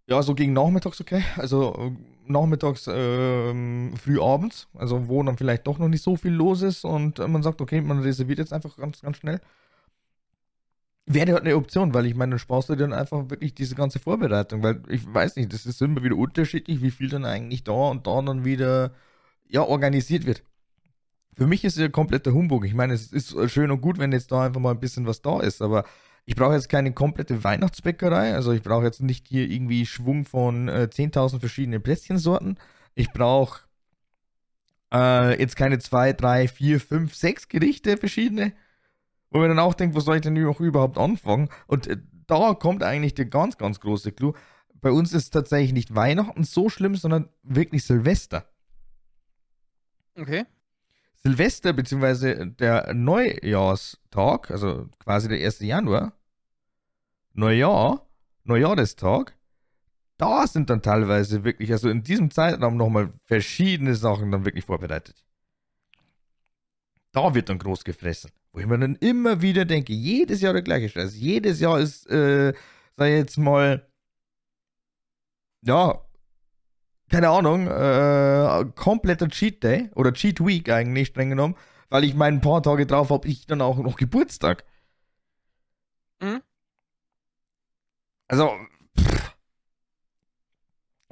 [0.06, 1.24] ja, so gegen nachmittags okay.
[1.36, 1.92] Also äh,
[2.26, 7.18] nachmittags, äh, früh also wo dann vielleicht doch noch nicht so viel los ist und
[7.18, 9.40] man sagt, okay, man reserviert jetzt einfach ganz, ganz schnell.
[11.06, 13.98] Wäre halt eine Option, weil ich meine, dann sparst du dann einfach wirklich diese ganze
[13.98, 17.72] Vorbereitung, weil ich weiß nicht, das ist immer wieder unterschiedlich, wie viel dann eigentlich da
[17.72, 18.94] und da dann wieder
[19.48, 20.42] ja, organisiert wird.
[21.36, 22.64] Für mich ist es ja kompletter Humbug.
[22.64, 25.20] Ich meine, es ist schön und gut, wenn jetzt da einfach mal ein bisschen was
[25.20, 25.84] da ist, aber
[26.26, 28.34] ich brauche jetzt keine komplette Weihnachtsbäckerei.
[28.34, 32.58] Also ich brauche jetzt nicht hier irgendwie Schwung von äh, 10.000 verschiedenen Plätzchensorten.
[32.94, 33.60] Ich brauche
[34.92, 38.52] äh, jetzt keine zwei, drei, vier, fünf, sechs Gerichte verschiedene.
[39.34, 41.48] Wo man dann auch denkt, wo soll ich denn überhaupt anfangen?
[41.66, 41.96] Und äh,
[42.28, 44.32] da kommt eigentlich der ganz, ganz große Clou.
[44.74, 48.48] Bei uns ist tatsächlich nicht Weihnachten so schlimm, sondern wirklich Silvester.
[50.16, 50.44] Okay.
[51.16, 52.46] Silvester bzw.
[52.46, 55.58] der Neujahrstag, also quasi der 1.
[55.58, 56.12] Januar,
[57.32, 58.08] Neujahr,
[58.44, 59.36] Neujahrestag,
[60.16, 65.24] da sind dann teilweise wirklich, also in diesem Zeitraum nochmal verschiedene Sachen dann wirklich vorbereitet.
[67.10, 68.30] Da wird dann groß gefressen.
[68.54, 71.16] Wo ich mir dann immer wieder denke, jedes Jahr der gleiche Scheiß.
[71.16, 72.54] Jedes Jahr ist, äh,
[72.96, 73.84] sag ich jetzt mal,
[75.62, 76.00] ja,
[77.10, 81.56] keine Ahnung, äh, kompletter Cheat Day oder Cheat Week eigentlich streng genommen,
[81.90, 84.64] weil ich meine, ein paar Tage drauf habe ich dann auch noch Geburtstag.
[86.20, 86.40] Mhm.
[88.28, 88.50] Also,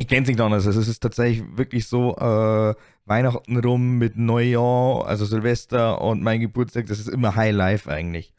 [0.02, 0.66] ich kenne es nicht anders.
[0.66, 6.40] Also, es ist tatsächlich wirklich so, äh, Weihnachten rum mit Neujahr, also Silvester und mein
[6.40, 8.32] Geburtstag, das ist immer High Life eigentlich.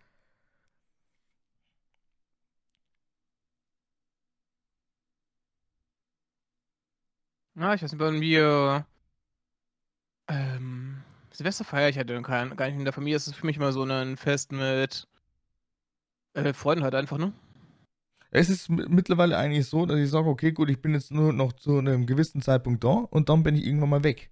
[7.56, 8.86] Ja, ich weiß nicht, bei mir.
[10.28, 13.16] Ähm, Silvester feiere ich halt gar nicht in der Familie.
[13.18, 15.08] Es ist für mich immer so ein Fest mit
[16.34, 17.34] äh, Freunden halt einfach, ne?
[18.36, 21.54] Es ist mittlerweile eigentlich so, dass ich sage, okay, gut, ich bin jetzt nur noch
[21.54, 24.32] zu einem gewissen Zeitpunkt da und dann bin ich irgendwann mal weg.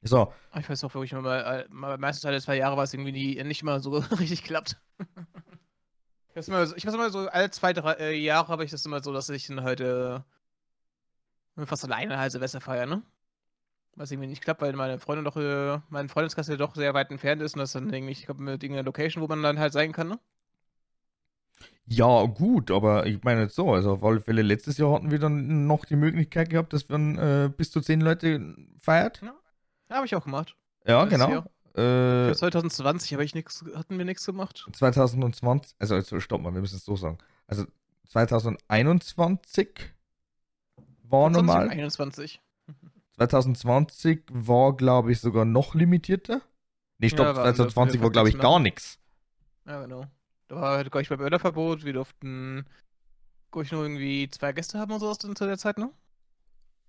[0.00, 0.32] So.
[0.50, 3.44] Ah, ich weiß auch wirklich, mal, mal meistens der zwei Jahre war es irgendwie nie,
[3.44, 4.78] nicht immer so richtig klappt.
[6.30, 8.86] ich weiß immer, ich weiß immer so, alle zwei, drei äh, Jahre habe ich das
[8.86, 10.20] immer so, dass ich dann halt äh,
[11.66, 13.02] fast alleine halt Silvester feiern, ne?
[13.96, 17.42] Was irgendwie nicht klappt, weil meine Freundin doch, äh, mein Freundeskreis doch sehr weit entfernt
[17.42, 19.92] ist und das dann irgendwie, ich glaube, mit irgendeiner Location, wo man dann halt sein
[19.92, 20.18] kann, ne?
[21.86, 25.18] Ja, gut, aber ich meine jetzt so, also auf alle Fälle, letztes Jahr hatten wir
[25.18, 29.20] dann noch die Möglichkeit gehabt, dass man äh, bis zu zehn Leute feiert.
[29.22, 29.34] Ja,
[29.96, 30.56] habe ich auch gemacht.
[30.86, 31.44] Ja, genau.
[31.74, 34.66] Äh, Für 2020 habe ich nichts, hatten wir nichts gemacht.
[34.72, 37.18] 2020, also, also stopp mal, wir müssen es so sagen.
[37.46, 37.64] Also
[38.08, 39.68] 2021
[41.02, 41.66] war normal.
[41.66, 42.40] 2021.
[43.16, 46.40] 2020 war, glaube ich, sogar noch limitierter.
[46.98, 48.98] Nee, stopp, ja, 2020 war, glaube ich, gar nichts.
[49.66, 50.06] Ja, genau.
[50.54, 51.84] Da war halt, glaube ich, beim Örderverbot.
[51.84, 52.66] Wir durften,
[53.50, 55.90] glaube ich, nur irgendwie zwei Gäste haben oder sowas zu der Zeit, ne?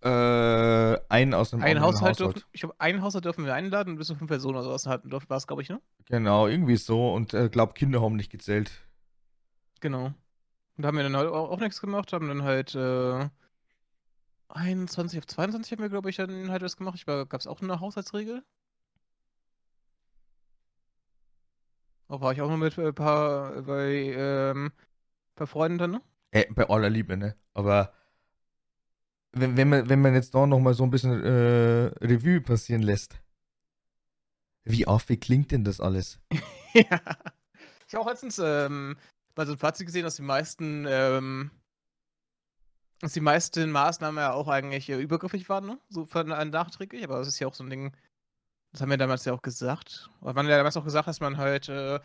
[0.01, 2.19] Äh, einen aus einem ein Haushalt.
[2.19, 2.35] Haushalt.
[2.35, 5.11] Dürfen, ich glaube, einen Haushalt dürfen wir einladen bis zu fünf Personen oder sowas hatten.
[5.11, 5.81] War es, glaube ich, ne?
[6.09, 7.11] Genau, irgendwie so.
[7.11, 8.71] Und ich äh, glaube, Kinder haben nicht gezählt.
[9.79, 10.05] Genau.
[10.05, 13.29] Und da haben wir dann halt auch, auch nichts gemacht, haben dann halt äh,
[14.49, 17.03] 21 auf 22 haben wir, glaube ich, dann halt was gemacht.
[17.05, 18.43] Gab es auch eine Haushaltsregel?
[22.07, 24.71] Auch war ich auch noch mit ein äh, paar, bei ähm,
[25.35, 26.01] paar Freunden dann, ne?
[26.31, 27.35] Äh, bei aller Liebe, ne?
[27.53, 27.93] Aber
[29.31, 33.21] wenn, wenn, man, wenn man jetzt da nochmal so ein bisschen äh, Revue passieren lässt,
[34.63, 36.19] wie affig klingt denn das alles?
[36.73, 37.01] ja.
[37.87, 38.97] Ich habe auch letztens ähm,
[39.35, 41.51] mal so ein Fazit gesehen, dass die meisten ähm,
[42.99, 45.79] dass die meisten Maßnahmen ja auch eigentlich äh, übergriffig waren, ne?
[45.89, 47.93] So von, äh, nachträglich, aber das ist ja auch so ein Ding,
[48.75, 50.09] das haben wir damals ja auch gesagt.
[50.19, 51.99] Oder hat ja damals auch gesagt, dass man halt äh,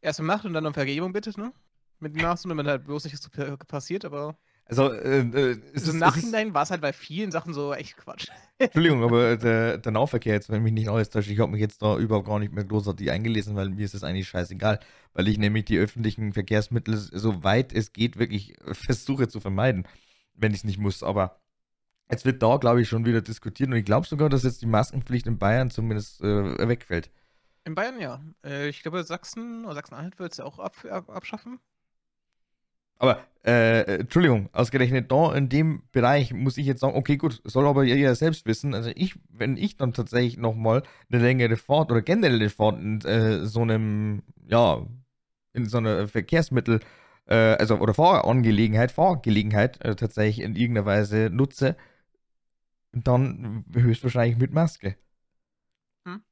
[0.00, 1.52] erst macht und dann um Vergebung bittet, ne?
[2.00, 3.30] Mit den Maßnahmen, damit halt bloß nichts
[3.68, 4.36] passiert, aber.
[4.64, 8.26] Also, äh, äh, ist Im Nachhinein war es halt bei vielen Sachen so echt Quatsch.
[8.58, 11.80] Entschuldigung, aber der, der Nahverkehr jetzt, wenn mich nicht alles täuscht, ich habe mich jetzt
[11.80, 14.80] da überhaupt gar nicht mehr großartig eingelesen, weil mir ist das eigentlich scheißegal,
[15.14, 19.86] weil ich nämlich die öffentlichen Verkehrsmittel, so weit es geht, wirklich versuche zu vermeiden
[20.36, 21.02] wenn ich es nicht muss.
[21.02, 21.38] Aber
[22.10, 24.66] jetzt wird da, glaube ich, schon wieder diskutiert und ich glaube sogar, dass jetzt die
[24.66, 27.10] Maskenpflicht in Bayern zumindest äh, wegfällt.
[27.64, 28.20] In Bayern ja.
[28.44, 31.58] Äh, ich glaube, Sachsen oder Sachsen-Anhalt wird es ja auch ab, ab, abschaffen.
[32.98, 37.66] Aber, äh, Entschuldigung, ausgerechnet da in dem Bereich muss ich jetzt sagen, okay, gut, soll
[37.66, 38.74] aber ihr ja selbst wissen.
[38.74, 43.44] Also ich, wenn ich dann tatsächlich nochmal eine längere Fahrt oder generelle Fahrt in äh,
[43.44, 44.86] so einem, ja,
[45.52, 46.80] in so einer Verkehrsmittel
[47.26, 51.76] äh, also oder Fahrangelegenheit, Fahrgelegenheit äh, tatsächlich in irgendeiner Weise nutze,
[53.04, 54.96] dann höchstwahrscheinlich mit Maske.
[56.04, 56.22] Hm?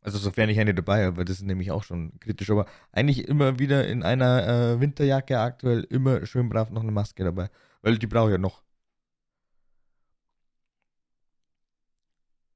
[0.00, 3.58] Also sofern ich eine dabei habe, das ist nämlich auch schon kritisch, aber eigentlich immer
[3.58, 4.46] wieder in einer
[4.76, 7.50] äh, Winterjacke aktuell immer schön brav noch eine Maske dabei,
[7.82, 8.62] weil die brauche ich ja noch.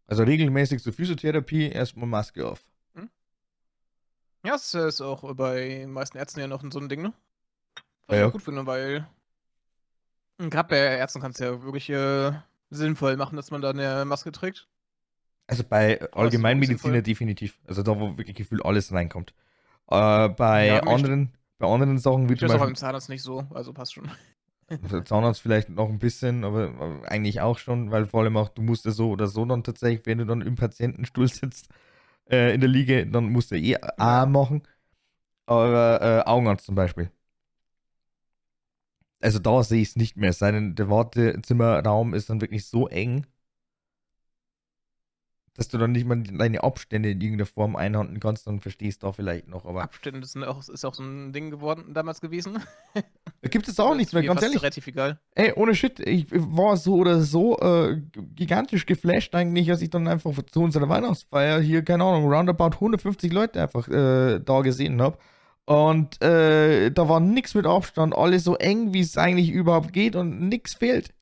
[0.07, 2.64] Also regelmäßig zur Physiotherapie erstmal Maske auf.
[2.95, 3.09] Hm?
[4.45, 7.12] Ja, das ist auch bei den meisten Ärzten ja noch so ein Ding, ne?
[8.09, 8.29] Ja, Was ich ja.
[8.29, 9.09] gut finde, weil
[10.51, 12.33] gerade bei Ärzten kannst du ja wirklich äh,
[12.71, 14.69] sinnvoll machen, dass man da eine Maske trägt.
[15.47, 17.61] Also bei Allgemeinmediziner definitiv.
[17.67, 19.35] Also da, wo wirklich gefühlt alles reinkommt.
[19.91, 23.09] Äh, bei Ja, anderen, bei anderen Sachen wie Ich zum weiß auch Beispiel beim Zahnarzt
[23.09, 24.11] nicht so, also passt schon.
[25.05, 28.85] Zahnarzt vielleicht noch ein bisschen, aber eigentlich auch schon, weil vor allem auch, du musst
[28.85, 31.69] ja so oder so dann tatsächlich, wenn du dann im Patientenstuhl sitzt,
[32.31, 34.63] äh, in der Liege, dann musst du eh A machen.
[35.47, 37.11] Aber äh, Augenarzt zum Beispiel.
[39.23, 42.67] Also da sehe ich es nicht mehr, es sei denn, der Wartezimmerraum ist dann wirklich
[42.67, 43.27] so eng,
[45.55, 49.07] dass du dann nicht mal deine Abstände in irgendeiner Form einhalten kannst, dann verstehst du
[49.09, 49.67] da vielleicht noch.
[49.67, 52.59] Aber Abstände sind auch, ist auch so ein Ding geworden damals gewesen.
[52.95, 53.03] da
[53.51, 54.63] gibt es auch Das nichts mehr, ganz ehrlich.
[54.63, 55.21] relativ egal.
[55.35, 58.01] Ey, ohne Shit, ich war so oder so äh,
[58.35, 63.31] gigantisch geflasht eigentlich, als ich dann einfach zu unserer Weihnachtsfeier hier, keine Ahnung, roundabout 150
[63.31, 65.19] Leute einfach äh, da gesehen habe.
[65.64, 70.16] Und äh, da war nix mit Abstand, alles so eng, wie es eigentlich überhaupt geht
[70.16, 71.14] und nix fehlt.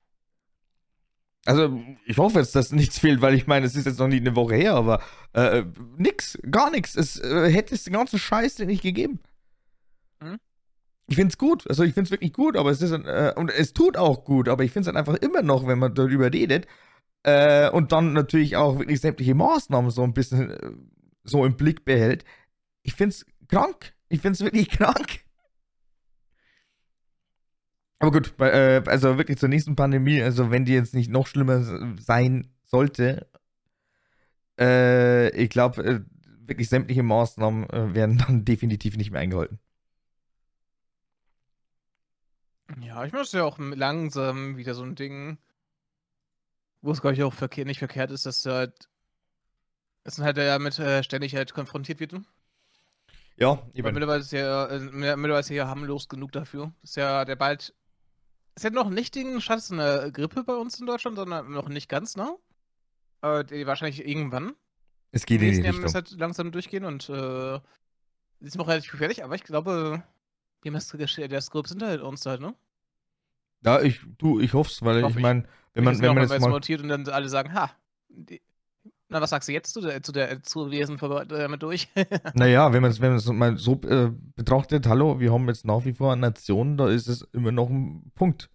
[1.47, 4.21] Also, ich hoffe jetzt, dass nichts fehlt, weil ich meine, es ist jetzt noch nicht
[4.21, 5.65] eine Woche her, aber äh,
[5.97, 6.97] nix, gar nichts.
[6.97, 9.21] Es äh, hätte es den ganzen Scheiß nicht gegeben.
[10.21, 10.39] Mhm.
[11.07, 13.97] Ich find's gut, also ich find's wirklich gut, aber es ist, äh, und es tut
[13.97, 16.67] auch gut, aber ich find's halt einfach immer noch, wenn man darüber redet,
[17.23, 20.73] äh, und dann natürlich auch wirklich sämtliche Maßnahmen so ein bisschen äh,
[21.25, 22.25] so im Blick behält.
[22.83, 23.95] Ich find's krank.
[24.11, 25.21] Ich find's wirklich krank.
[27.99, 31.63] Aber gut, äh, also wirklich zur nächsten Pandemie, also wenn die jetzt nicht noch schlimmer
[31.99, 33.27] sein sollte,
[34.59, 36.01] äh, ich glaube, äh,
[36.47, 39.59] wirklich sämtliche Maßnahmen werden dann definitiv nicht mehr eingehalten.
[42.81, 45.39] Ja, ich es ist ja auch langsam wieder so ein Ding,
[46.83, 48.89] wo es, glaube ich, auch verkehr nicht verkehrt ist, dass du halt,
[50.05, 52.15] dass man halt damit ständig halt konfrontiert wird.
[53.41, 53.93] Ja, eben.
[53.93, 56.73] mittlerweile ist ja, äh, mittlerweile ist ja harmlos genug dafür.
[56.83, 57.75] Ist ja der bald.
[58.55, 61.89] Es hat noch nicht den Status einer Grippe bei uns in Deutschland, sondern noch nicht
[61.89, 62.37] ganz, ne?
[63.23, 64.55] Aber die wahrscheinlich irgendwann.
[65.13, 65.81] Es geht in die Richtung.
[65.81, 67.59] muss halt langsam durchgehen und äh,
[68.41, 70.03] ist noch relativ gefährlich, aber ich glaube,
[70.65, 72.55] die der Scope sind halt uns halt, ne?
[73.65, 75.23] Ja, ich, du, ich hoffe es, weil ich ich.
[75.23, 76.51] meine, wenn man, wenn man jetzt mal.
[76.51, 77.71] mutiert und dann alle sagen, ha,
[78.09, 78.41] die,
[79.11, 81.89] na, was sagst du jetzt zu der, zu der zu Wesen damit durch?
[82.35, 85.85] Naja, wenn man es wenn man's mal so äh, betrachtet, hallo, wir haben jetzt nach
[85.85, 88.49] wie vor eine Nation, da ist es immer noch ein Punkt.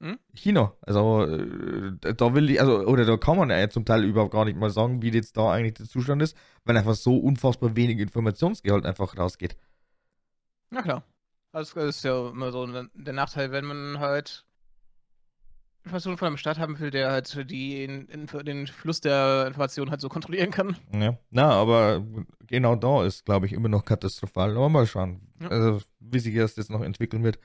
[0.00, 0.18] Hm?
[0.34, 0.74] China.
[0.82, 4.44] Also, äh, da will ich, also, oder da kann man ja zum Teil überhaupt gar
[4.44, 7.98] nicht mal sagen, wie jetzt da eigentlich der Zustand ist, weil einfach so unfassbar wenig
[7.98, 9.56] Informationsgehalt einfach rausgeht.
[10.70, 11.02] Na klar.
[11.50, 14.45] Also, das ist ja immer so der der Nachteil, wenn man halt
[15.86, 20.08] Informationen von einem Staat haben will, der halt die, den Fluss der Informationen halt so
[20.08, 20.76] kontrollieren kann.
[20.92, 21.16] Ja.
[21.30, 22.04] Na, aber
[22.48, 24.50] genau da ist, glaube ich, immer noch katastrophal.
[24.56, 25.48] Aber mal schauen, Ja.
[25.48, 27.38] also, wie sich das jetzt noch entwickeln wird.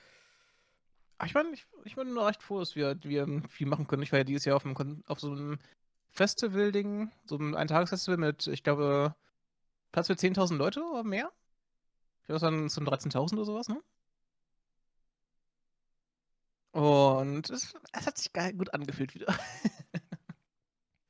[1.24, 4.02] Ich meine, ich, ich bin nur recht froh, dass wir, wir viel machen können.
[4.02, 5.60] Ich war ja dieses Jahr auf, einem, auf so einem
[6.10, 9.14] Festival-Ding, so einem Eintagesfestival mit, ich glaube,
[9.92, 11.32] Platz für 10.000 Leute oder mehr.
[12.22, 13.80] Ich glaube, es waren so 13.000 oder sowas, ne?
[16.72, 19.26] Und es, es hat sich geil gut angefühlt wieder.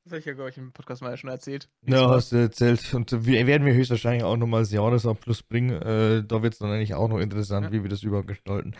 [0.04, 1.68] das habe ich ja, glaube ich, im Podcast mal schon erzählt.
[1.86, 2.92] Ja, hast du erzählt.
[2.94, 5.70] Und wir werden wir höchstwahrscheinlich auch nochmal das Jahresabschluss bringen.
[5.80, 7.72] Äh, da wird es dann eigentlich auch noch interessant, Ja.
[7.72, 8.74] wie wir das überhaupt gestalten.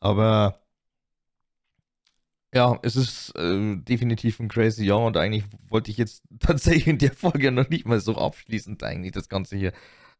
[0.00, 0.60] Aber
[2.54, 6.98] ja, es ist äh, definitiv ein crazy Jahr und eigentlich wollte ich jetzt tatsächlich in
[6.98, 9.72] der Folge noch nicht mal so abschließend eigentlich das Ganze hier,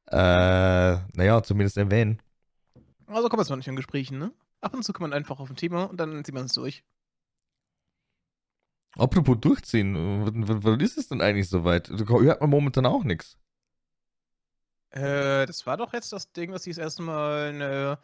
[0.07, 0.17] äh,
[1.13, 2.21] naja, zumindest erwähnen.
[3.07, 4.33] Also kommt es noch nicht in Gesprächen, ne?
[4.61, 6.85] Ab und zu kommt man einfach auf ein Thema und dann zieht man es durch.
[8.99, 11.89] Apropos durchziehen, w- wann ist es denn eigentlich soweit?
[11.89, 13.39] Hört man momentan auch nichts.
[14.91, 17.99] Äh, das war doch jetzt das Ding, dass sie das erste Mal eine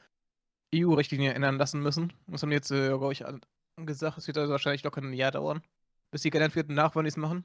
[0.73, 2.13] EU-Richtlinie ändern lassen müssen.
[2.27, 3.25] Das haben die jetzt, äh, glaube ich,
[3.87, 4.19] gesagt.
[4.19, 5.63] Es wird also wahrscheinlich locker ein Jahr dauern,
[6.11, 7.45] bis die geändert wird und nach, wann die es machen.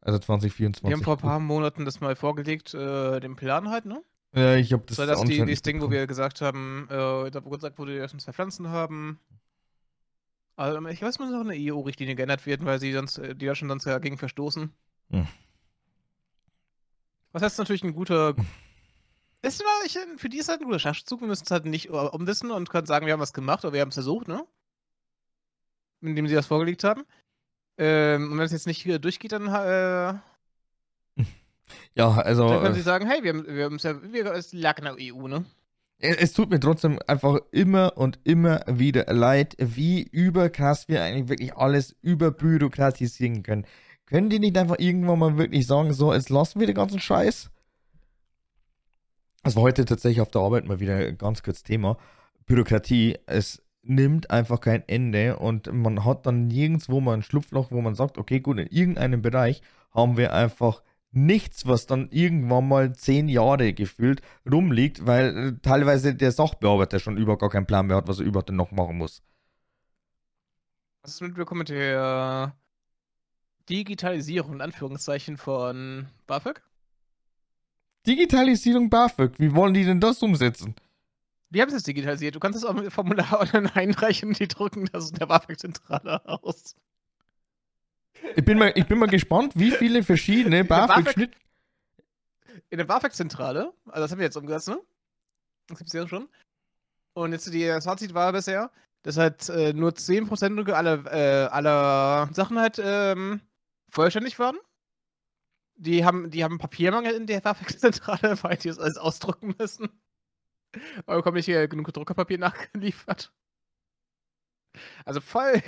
[0.00, 0.88] Also 2024.
[0.88, 4.02] Die haben vor ein paar Monaten das mal vorgelegt, äh, den Plan halt, ne?
[4.34, 7.30] Ja, ich habe Das das war das die, nicht Ding, wo wir gesagt haben, äh,
[7.30, 9.20] da wo gesagt wurde, dass wir zwei Pflanzen haben.
[10.56, 13.54] Also, ich weiß, muss noch eine EU-Richtlinie geändert werden, weil sie sonst, äh, die da
[13.54, 14.70] schon sonst dagegen verstoßen.
[15.10, 15.26] Hm.
[17.32, 18.34] Was heißt natürlich ein guter.
[19.42, 21.20] Ist ich, für die ist halt ein guter Schachzug.
[21.20, 23.74] Wir müssen es halt nicht äh, umwissen und können sagen, wir haben was gemacht oder
[23.74, 24.46] wir haben es versucht, ne?
[26.00, 27.04] Indem sie das vorgelegt haben.
[27.76, 30.18] Ähm, und wenn es jetzt nicht äh, durchgeht, dann, äh,
[31.94, 32.48] Ja, also.
[32.48, 34.84] dann können äh, sie sagen, hey, wir haben wir haben's ja, wir, es lag in
[34.84, 35.44] der EU, ne?
[35.98, 41.28] Es es tut mir trotzdem einfach immer und immer wieder leid, wie überkrass wir eigentlich
[41.28, 43.66] wirklich alles überbürokratisieren können.
[44.06, 47.50] Können die nicht einfach irgendwann mal wirklich sagen, so, jetzt lassen wir den ganzen Scheiß?
[49.42, 51.96] Das war heute tatsächlich auf der Arbeit mal wieder ganz kurz Thema.
[52.46, 57.80] Bürokratie, es nimmt einfach kein Ende und man hat dann nirgendwo mal ein Schlupfloch, wo
[57.80, 62.94] man sagt, okay, gut, in irgendeinem Bereich haben wir einfach nichts, was dann irgendwann mal
[62.94, 67.96] zehn Jahre gefühlt rumliegt, weil äh, teilweise der Sachbearbeiter schon über gar keinen Plan mehr
[67.96, 69.22] hat, was er überhaupt denn noch machen muss.
[71.02, 72.56] Was ist mitbekommen mit der
[73.68, 76.62] Digitalisierung, in Anführungszeichen, von BAföG?
[78.06, 80.74] Digitalisierung BAföG, wie wollen die denn das umsetzen?
[81.50, 82.34] Die haben es jetzt digitalisiert.
[82.34, 86.74] Du kannst es auch mit Formular online einreichen, die drucken das in der BAföG-Zentrale aus.
[88.36, 91.32] Ich bin, mal, ich bin mal gespannt, wie viele verschiedene BAföG-Schnitt.
[92.70, 94.80] In der BAföG-Zentrale, also das haben wir jetzt umgesetzt, ne?
[95.66, 96.28] Das gibt es ja schon.
[97.14, 98.70] Und jetzt die, das Fazit war bisher,
[99.02, 103.40] dass halt äh, nur 10% aller, äh, aller Sachen halt ähm,
[103.88, 104.56] vollständig waren.
[105.76, 109.90] Die haben, die haben Papiermangel in der BAföG-Zentrale, weil die das alles ausdrucken müssen.
[111.06, 113.32] Aber bekommen nicht hier genug Druckerpapier nachgeliefert.
[115.04, 115.60] Also voll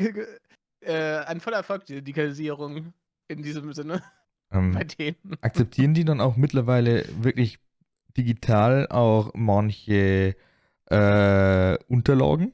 [0.84, 2.92] äh, ein voller Erfolg, die Digitalisierung
[3.28, 4.02] in diesem Sinne.
[4.52, 5.16] Ähm, bei denen.
[5.40, 7.58] Akzeptieren die dann auch mittlerweile wirklich
[8.16, 10.36] digital auch manche
[10.90, 12.52] äh, Unterlagen?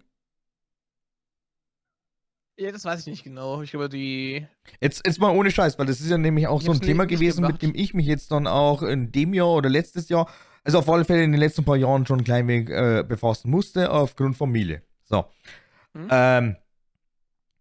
[2.58, 3.62] Ja, das weiß ich nicht genau.
[3.62, 4.46] Ich glaube, die.
[4.80, 7.46] Jetzt, jetzt mal ohne Scheiß, weil das ist ja nämlich auch so ein Thema gewesen,
[7.46, 10.28] mit dem ich mich jetzt dann auch in dem Jahr oder letztes Jahr,
[10.62, 13.50] also auf alle Fälle in den letzten paar Jahren schon ein klein wenig äh, befassen
[13.50, 14.82] musste, aufgrund Familie.
[15.04, 15.24] So.
[15.94, 16.08] Hm?
[16.10, 16.56] Ähm,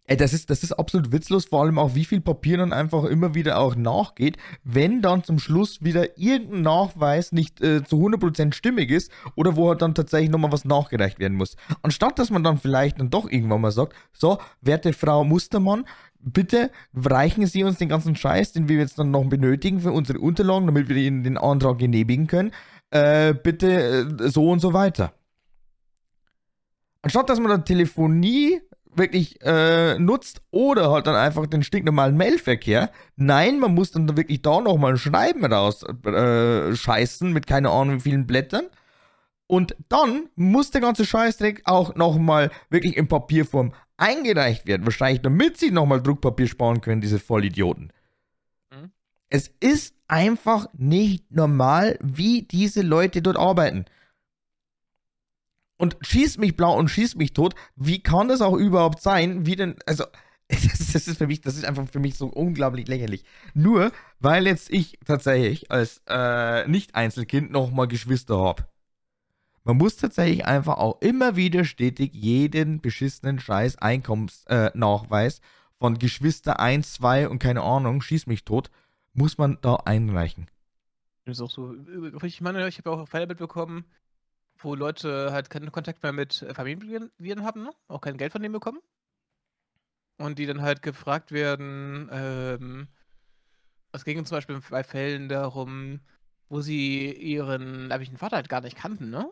[0.09, 3.03] Ey, das ist, das ist absolut witzlos, vor allem auch wie viel Papier dann einfach
[3.03, 8.55] immer wieder auch nachgeht, wenn dann zum Schluss wieder irgendein Nachweis nicht äh, zu 100%
[8.55, 11.57] stimmig ist oder wo halt dann tatsächlich nochmal was nachgereicht werden muss.
[11.83, 15.85] Anstatt dass man dann vielleicht dann doch irgendwann mal sagt, so, werte Frau Mustermann,
[16.19, 20.19] bitte reichen Sie uns den ganzen Scheiß, den wir jetzt dann noch benötigen für unsere
[20.19, 22.49] Unterlagen, damit wir Ihnen den Antrag genehmigen können,
[22.89, 25.13] äh, bitte äh, so und so weiter.
[27.03, 28.59] Anstatt dass man dann Telefonie
[28.99, 32.91] wirklich äh, nutzt oder halt dann einfach den stinknormalen Mailverkehr.
[33.15, 37.95] Nein, man muss dann wirklich da nochmal ein Schreiben raus äh, scheißen mit keine Ahnung
[37.95, 38.65] wie vielen Blättern.
[39.47, 44.85] Und dann muss der ganze Scheißdreck auch nochmal wirklich in Papierform eingereicht werden.
[44.85, 47.91] Wahrscheinlich damit sie nochmal Druckpapier sparen können, diese Vollidioten.
[48.69, 48.91] Mhm.
[49.29, 53.85] Es ist einfach nicht normal, wie diese Leute dort arbeiten
[55.79, 57.55] und schießt mich blau und schießt mich tot.
[57.75, 59.45] Wie kann das auch überhaupt sein?
[59.45, 60.03] Wie denn, also,
[60.49, 63.23] das ist, für mich, das ist einfach für mich so unglaublich lächerlich.
[63.53, 68.67] Nur, weil jetzt ich tatsächlich als äh, Nicht-Einzelkind nochmal Geschwister habe.
[69.63, 75.41] Man muss tatsächlich einfach auch immer wieder stetig jeden beschissenen Scheiß Einkommensnachweis äh,
[75.77, 78.69] von Geschwister 1, 2 und keine Ahnung, schieß mich tot,
[79.13, 80.47] muss man da einreichen.
[81.25, 81.75] Das ist auch so.
[82.23, 83.85] Ich meine, ich habe auch Fälle mitbekommen,
[84.59, 87.71] wo Leute halt keinen Kontakt mehr mit äh, Familienviren haben, ne?
[87.87, 88.79] auch kein Geld von denen bekommen.
[90.17, 92.87] Und die dann halt gefragt werden, ähm,
[93.91, 96.01] es ging zum Beispiel bei Fällen darum,
[96.49, 99.31] wo sie ihren leiblichen Vater halt gar nicht kannten, ne?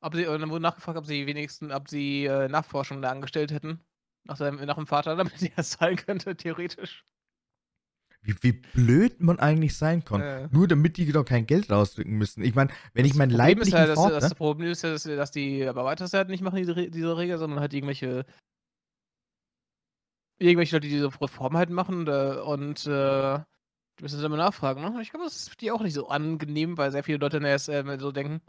[0.00, 3.50] Ob sie, und dann wurde nachgefragt, ob sie wenigstens, ob sie äh, Nachforschung da angestellt
[3.50, 3.80] hätten.
[4.24, 7.04] Nach, seinem, nach dem Vater, damit sie das zahlen könnte, theoretisch.
[8.22, 10.20] Wie, wie blöd man eigentlich sein kann.
[10.20, 10.48] Äh.
[10.50, 12.42] Nur damit die doch kein Geld rausdrücken müssen.
[12.42, 13.86] Ich meine, wenn das ich mein leiblichen ja.
[13.86, 17.38] Das, das Problem ist ja, dass, dass die Arbeiter halt nicht machen, diese, diese Regel,
[17.38, 18.26] sondern halt irgendwelche
[20.38, 23.38] irgendwelche Leute, die diese Reform halt machen äh, und äh,
[23.98, 24.82] die müssen dann mal nachfragen.
[24.82, 25.02] Ne?
[25.02, 27.68] Ich glaube, das ist für die auch nicht so angenehm, weil sehr viele Leute erst
[27.68, 28.40] äh, so denken,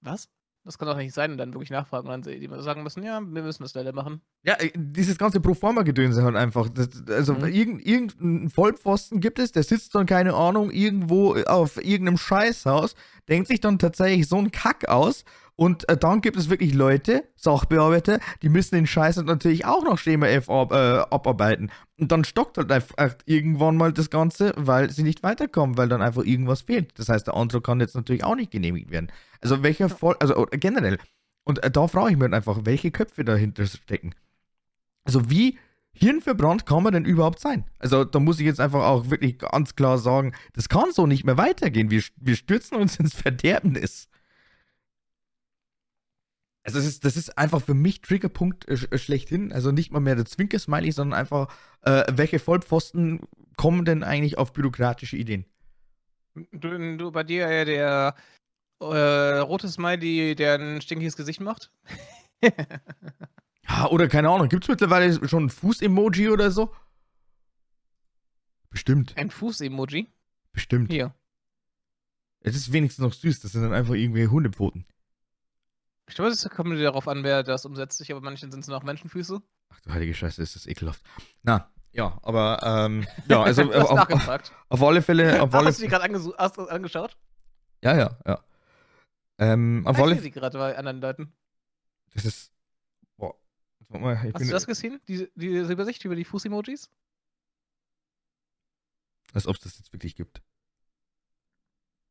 [0.00, 0.28] was?
[0.66, 3.20] Das kann doch nicht sein und dann wirklich nachfragen und dann die sagen müssen, ja,
[3.20, 4.20] wir müssen das leider machen.
[4.42, 6.68] Ja, äh, dieses ganze Proforma-Gedönse halt einfach.
[6.68, 7.46] Das, also mhm.
[7.46, 12.96] irgend, irgendeinen Vollpfosten gibt es, der sitzt dann, keine Ahnung, irgendwo auf irgendeinem Scheißhaus,
[13.28, 15.24] denkt sich dann tatsächlich so einen Kack aus
[15.56, 19.96] und äh, dann gibt es wirklich Leute, Sachbearbeiter, die müssen den Scheiß natürlich auch noch
[19.96, 20.76] Schema F ab, äh,
[21.10, 21.70] abarbeiten.
[21.98, 26.02] Und dann stockt halt einfach irgendwann mal das Ganze, weil sie nicht weiterkommen, weil dann
[26.02, 26.98] einfach irgendwas fehlt.
[26.98, 29.10] Das heißt, der Antrag kann jetzt natürlich auch nicht genehmigt werden.
[29.40, 30.98] Also welcher Voll, also generell.
[31.44, 34.14] Und äh, da frage ich mich halt einfach, welche Köpfe dahinter stecken.
[35.04, 35.58] Also wie
[35.92, 37.64] hirnverbrannt kann man denn überhaupt sein?
[37.78, 41.24] Also da muss ich jetzt einfach auch wirklich ganz klar sagen, das kann so nicht
[41.24, 41.90] mehr weitergehen.
[41.90, 44.10] Wir, wir stürzen uns ins Verderbnis.
[46.66, 49.52] Also das ist, das ist einfach für mich Triggerpunkt äh, äh, schlechthin.
[49.52, 53.20] Also nicht mal mehr der Zwinker-Smiley, sondern einfach, äh, welche Vollpfosten
[53.56, 55.46] kommen denn eigentlich auf bürokratische Ideen?
[56.50, 58.14] Du, du bei dir ja der
[58.80, 61.70] äh, rote Smiley, der ein stinkiges Gesicht macht?
[62.42, 66.74] ja, oder keine Ahnung, gibt es mittlerweile schon ein Fuß-Emoji oder so?
[68.70, 69.16] Bestimmt.
[69.16, 70.08] Ein Fuß-Emoji?
[70.52, 70.90] Bestimmt.
[70.90, 71.14] Hier.
[72.40, 74.84] Das ist wenigstens noch süß, das sind dann einfach irgendwie Hundepfoten.
[76.08, 78.00] Ich glaube, es kommt darauf an, wer das umsetzt.
[78.00, 79.40] Ich aber manchen sind es noch Menschenfüße.
[79.70, 81.02] Ach du heilige Scheiße, ist das ekelhaft.
[81.42, 84.52] Na, ja, aber, ähm, ja, also hast auf, nachgefragt.
[84.68, 87.16] auf alle Fälle, auf Ach, alle hast du die gerade angeschaut?
[87.82, 88.44] Ja, ja, ja.
[89.38, 91.32] Ähm, auf ich alle sehe sie gerade bei anderen Leuten.
[92.14, 92.52] Das ist.
[93.16, 93.34] Boah.
[93.88, 95.00] Mal, Hast du das gesehen?
[95.08, 96.90] Diese, diese Übersicht über die Fuß-Emojis?
[99.36, 100.42] als ob es das jetzt wirklich gibt.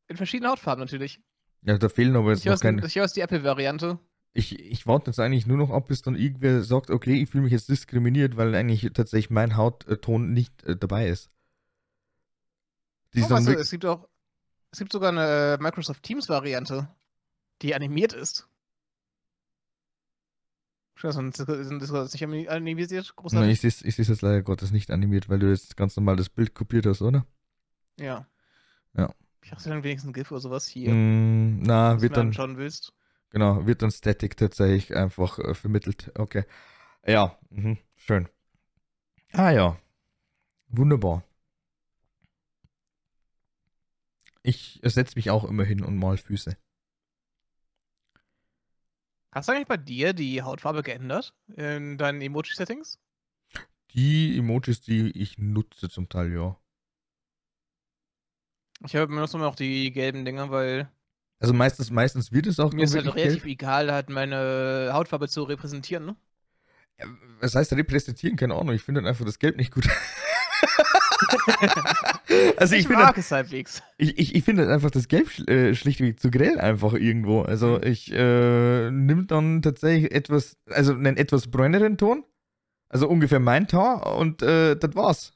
[0.06, 1.20] In verschiedenen Hautfarben natürlich.
[1.66, 2.86] Ja, da fehlen aber jetzt Ich noch keine.
[2.86, 3.98] ich weiß die Apple-Variante.
[4.32, 7.42] Ich, ich warte jetzt eigentlich nur noch ab, bis dann irgendwer sagt, okay, ich fühle
[7.44, 11.30] mich jetzt diskriminiert, weil eigentlich tatsächlich mein Hautton nicht äh, dabei ist.
[13.14, 14.08] Die Oh, wirklich- es gibt auch,
[14.70, 16.88] es gibt sogar eine äh, Microsoft Teams-Variante,
[17.62, 18.46] die animiert ist.
[20.98, 21.48] Sonst sind
[21.82, 22.90] das ist nicht animi- animiert,
[23.32, 26.28] Nein, ich sehe es jetzt leider Gottes nicht animiert, weil du jetzt ganz normal das
[26.30, 27.26] Bild kopiert hast, oder?
[27.98, 28.26] Ja.
[28.96, 29.14] Ja.
[29.46, 30.92] Ich dachte dann wenigstens ein GIF oder sowas hier.
[30.92, 32.92] Mm, na, wird dann, anschauen willst.
[33.30, 36.10] genau, wird dann Static tatsächlich einfach äh, vermittelt.
[36.16, 36.42] Okay.
[37.06, 38.28] Ja, mhm, schön.
[39.32, 39.78] Ah ja.
[40.66, 41.22] Wunderbar.
[44.42, 46.56] Ich setze mich auch immer hin und mal Füße.
[49.30, 52.98] Hast du eigentlich bei dir die Hautfarbe geändert in deinen Emoji-Settings?
[53.92, 56.58] Die Emojis, die ich nutze zum Teil, ja.
[58.84, 60.88] Ich habe benutze immer noch die gelben Dinger, weil
[61.38, 63.54] Also meistens, meistens wird es auch mir ist halt relativ gelb.
[63.54, 66.16] egal, halt meine Hautfarbe zu repräsentieren, ne?
[66.98, 67.06] Ja,
[67.40, 68.36] Was heißt repräsentieren?
[68.36, 68.74] Keine Ahnung.
[68.74, 69.86] Ich finde dann einfach das Gelb nicht gut.
[72.56, 73.82] also ich, ich finde, mag es halbwegs.
[73.98, 77.42] ich, ich, ich finde einfach das Gelb äh, schlichtweg zu grell einfach irgendwo.
[77.42, 82.24] Also ich äh, nimm dann tatsächlich etwas, also einen etwas bräuneren Ton.
[82.88, 85.32] Also ungefähr mein Ton und äh, das war's.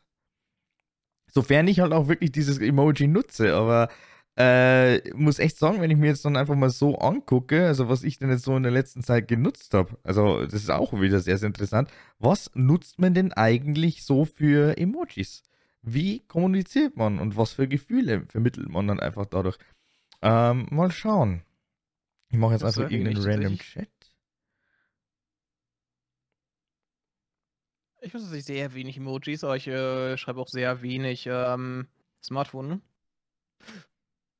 [1.33, 3.89] Sofern ich halt auch wirklich dieses Emoji nutze, aber
[4.37, 8.05] äh, muss echt sagen, wenn ich mir jetzt dann einfach mal so angucke, also was
[8.05, 11.21] ich denn jetzt so in der letzten Zeit genutzt habe, also das ist auch wieder
[11.21, 11.91] sehr, sehr interessant.
[12.19, 15.43] Was nutzt man denn eigentlich so für Emojis?
[15.83, 19.59] Wie kommuniziert man und was für Gefühle vermittelt man dann einfach dadurch?
[20.23, 21.43] Ähm, mal schauen.
[22.31, 23.59] Ich mache jetzt Das einfach irgendeinen random.
[23.59, 23.89] Chat.
[28.03, 31.87] Ich benutze sehr wenig Emojis, aber ich äh, schreibe auch sehr wenig ähm,
[32.25, 32.69] Smartphone.
[32.69, 32.81] Ne?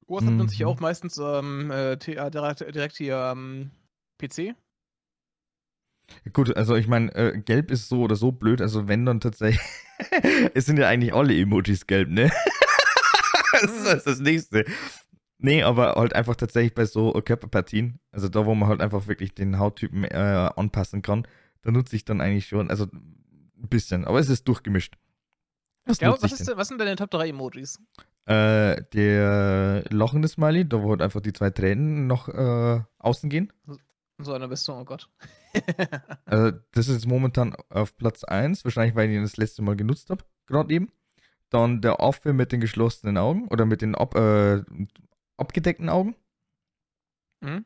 [0.07, 0.67] WhatsApp nutze ich Mhm.
[0.67, 3.71] auch meistens ähm, äh, äh, direkt, direkt hier ähm,
[4.19, 4.55] PC.
[6.33, 9.61] Gut, also ich meine, äh, gelb ist so oder so blöd, also wenn dann tatsächlich.
[10.55, 12.31] es sind ja eigentlich alle Emojis gelb, ne?
[13.53, 14.65] das ist das, das nächste.
[15.39, 19.35] Nee, aber halt einfach tatsächlich bei so Körperpartien, also da, wo man halt einfach wirklich
[19.35, 21.27] den Hauttypen äh, anpassen kann,
[21.63, 22.87] da nutze ich dann eigentlich schon, also
[23.63, 24.97] ein bisschen, aber es ist durchgemischt.
[25.87, 27.79] Was nutze was, ist, denn- was sind deine Top 3 Emojis?
[28.27, 33.53] Äh, der lachende Smiley, da wo halt einfach die zwei Tränen noch äh, außen gehen.
[34.19, 35.09] So einer bist du, oh Gott.
[36.27, 40.11] Also, das ist momentan auf Platz 1, wahrscheinlich, weil ich ihn das letzte Mal genutzt
[40.11, 40.93] habe, gerade eben.
[41.49, 44.63] Dann der Affe mit den geschlossenen Augen oder mit den ab, äh,
[45.37, 46.15] abgedeckten Augen.
[47.43, 47.65] Hm?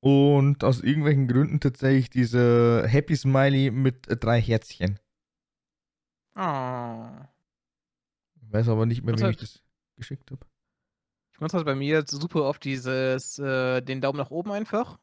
[0.00, 4.98] Und aus irgendwelchen Gründen tatsächlich diese Happy Smiley mit drei Herzchen.
[6.34, 7.06] Oh.
[8.40, 9.62] Ich weiß aber nicht mehr, wem ich das
[9.96, 10.44] geschickt habe.
[11.32, 14.98] Ich benutze halt bei mir jetzt super oft dieses, äh, den Daumen nach oben einfach.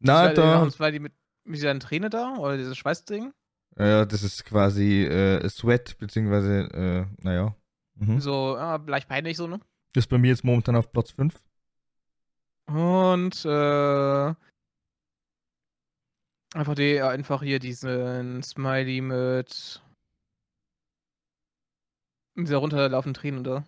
[0.00, 0.62] Na, da.
[0.62, 1.12] Und zwar die mit,
[1.44, 3.32] mit dieser Träne da, oder dieses Schweißding.
[3.78, 7.54] Ja, das ist quasi äh, Sweat, beziehungsweise, äh, naja.
[7.94, 8.20] Mhm.
[8.20, 9.60] So, ah, leicht peinlich so, ne?
[9.92, 11.34] Das ist bei mir jetzt momentan auf Platz 5.
[12.66, 14.34] Und äh,
[16.54, 19.82] einfach die, einfach hier diesen Smiley mit
[22.44, 23.64] dieser runterlaufenden Tränen da.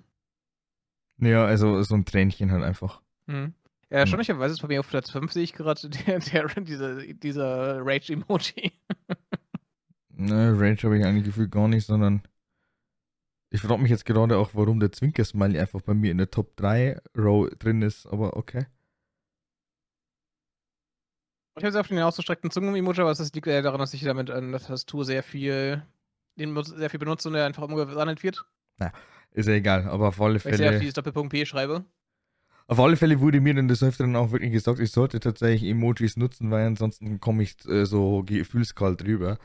[1.21, 3.01] Ja, also so ein Tränchen halt einfach.
[3.27, 3.55] Hm.
[3.91, 7.85] Ja, erstaunlicherweise ist bei mir auf Platz 5 sehe ich gerade der, der, dieser, dieser
[7.85, 8.73] Rage-Emoji.
[10.11, 12.23] Ne, Range habe ich eigentlich gefühlt gar nicht, sondern
[13.51, 16.57] ich frage mich jetzt gerade auch, warum der Zwinker-Smiley einfach bei mir in der Top
[16.57, 18.67] 3 Row drin ist, aber okay.
[21.57, 24.31] Ich habe sehr auf den ausgestreckten Zungen-Emoji, aber das liegt eher daran, dass ich damit
[24.31, 25.83] an der Tastatur sehr viel,
[26.37, 28.45] den sehr viel benutze und der einfach umgewandelt wird.
[29.33, 31.85] Ist ja egal, aber auf alle Weil ich sehr auf Fälle, dieses Doppelpunkt P schreibe.
[32.67, 36.17] auf alle Fälle wurde mir dann des Öfteren auch wirklich gesagt, ich sollte tatsächlich Emojis
[36.17, 39.39] nutzen, weil ansonsten komme ich äh, so gefühlskalt rüber.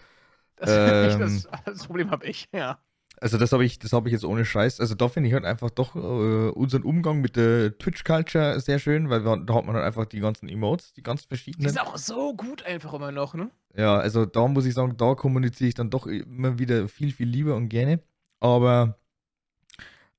[0.56, 1.20] Das, Ähm.
[1.20, 2.80] das, das Problem habe ich, ja.
[3.22, 4.80] Also das habe ich, das habe ich jetzt ohne Scheiß.
[4.80, 9.10] Also da finde ich halt einfach doch äh, unseren Umgang mit der Twitch-Culture sehr schön,
[9.10, 11.70] weil wir, da hat man halt einfach die ganzen Emotes, die ganz Die verschiedenen.
[11.70, 13.50] sind auch so gut einfach immer noch, ne?
[13.76, 17.28] Ja, also da muss ich sagen, da kommuniziere ich dann doch immer wieder viel, viel
[17.28, 18.02] lieber und gerne.
[18.40, 19.00] Aber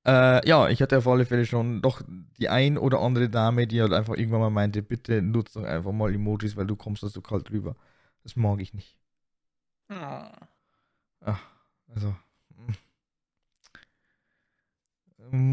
[0.07, 2.03] Äh, ja, ich hatte auf alle Fälle schon doch
[2.39, 5.93] die ein oder andere Dame, die halt einfach irgendwann mal meinte, bitte nutze doch einfach
[5.93, 7.77] mal Emojis, weil du kommst da so kalt rüber.
[8.23, 8.99] Das mag ich nicht.
[9.91, 10.31] Oh.
[11.21, 11.41] Ach,
[11.95, 12.15] also.
[12.59, 12.75] mm,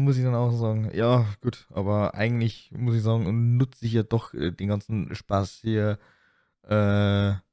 [0.04, 4.02] Muss ich dann auch sagen, ja, gut, aber eigentlich muss ich sagen, nutze ich ja
[4.02, 5.98] doch äh, den ganzen Spaß hier,
[6.68, 6.74] äh,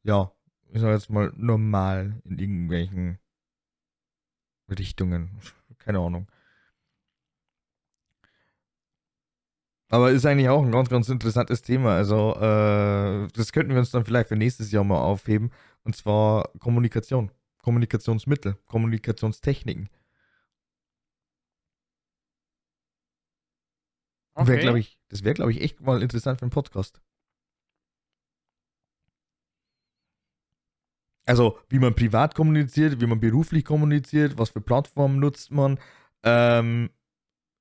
[0.04, 0.32] ja,
[0.72, 3.20] ich sag jetzt mal normal in irgendwelchen
[4.70, 5.42] Richtungen.
[5.80, 6.28] Keine Ahnung.
[9.90, 11.96] Aber ist eigentlich auch ein ganz, ganz interessantes Thema.
[11.96, 15.52] Also, äh, das könnten wir uns dann vielleicht für nächstes Jahr mal aufheben.
[15.84, 17.32] Und zwar Kommunikation,
[17.64, 19.90] Kommunikationsmittel, Kommunikationstechniken.
[24.36, 24.60] Okay.
[24.60, 27.02] glaube ich, das wäre, glaube ich, echt mal interessant für einen Podcast.
[31.26, 35.78] Also, wie man privat kommuniziert, wie man beruflich kommuniziert, was für Plattformen nutzt man,
[36.24, 36.90] ähm,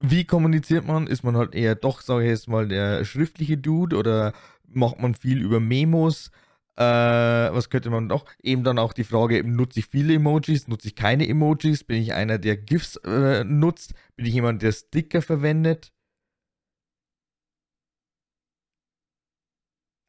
[0.01, 1.07] wie kommuniziert man?
[1.07, 4.33] Ist man halt eher doch, sage ich jetzt mal, der schriftliche Dude oder
[4.67, 6.31] macht man viel über Memos?
[6.77, 8.25] Äh, was könnte man noch?
[8.41, 11.83] Eben dann auch die Frage, nutze ich viele Emojis, nutze ich keine Emojis?
[11.85, 13.95] Bin ich einer, der GIFs äh, nutzt?
[14.17, 15.93] Bin ich jemand, der Sticker verwendet?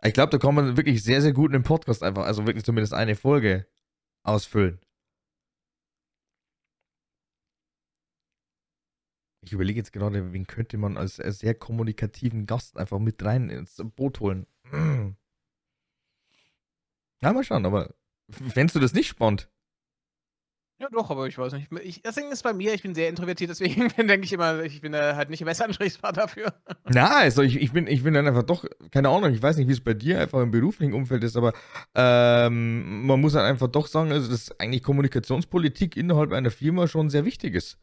[0.03, 2.93] Ich glaube, da kann man wirklich sehr, sehr gut einen Podcast einfach, also wirklich zumindest
[2.93, 3.65] eine Folge
[4.23, 4.79] ausfüllen.
[9.49, 13.81] Ich überlege jetzt gerade, wen könnte man als, sehr kommunikativen Gast einfach mit rein ins
[13.95, 14.45] Boot holen.
[14.71, 15.09] Mm.
[17.21, 17.93] Ja, mal schauen, aber
[18.29, 19.49] fändest du das nicht spannend?
[20.79, 21.67] Ja, doch, aber ich weiß nicht.
[21.83, 24.79] Ich, das Ding ist bei mir, ich bin sehr introvertiert, deswegen denke ich immer, ich
[24.79, 26.53] bin äh, halt nicht der beste Ansprechpartner dafür.
[26.85, 29.67] Na, also ich, ich, bin, ich bin dann einfach doch, keine Ahnung, ich weiß nicht,
[29.67, 31.51] wie es bei dir einfach im beruflichen Umfeld ist, aber
[31.95, 37.09] ähm, man muss halt einfach doch sagen, also dass eigentlich Kommunikationspolitik innerhalb einer Firma schon
[37.09, 37.79] sehr wichtig ist.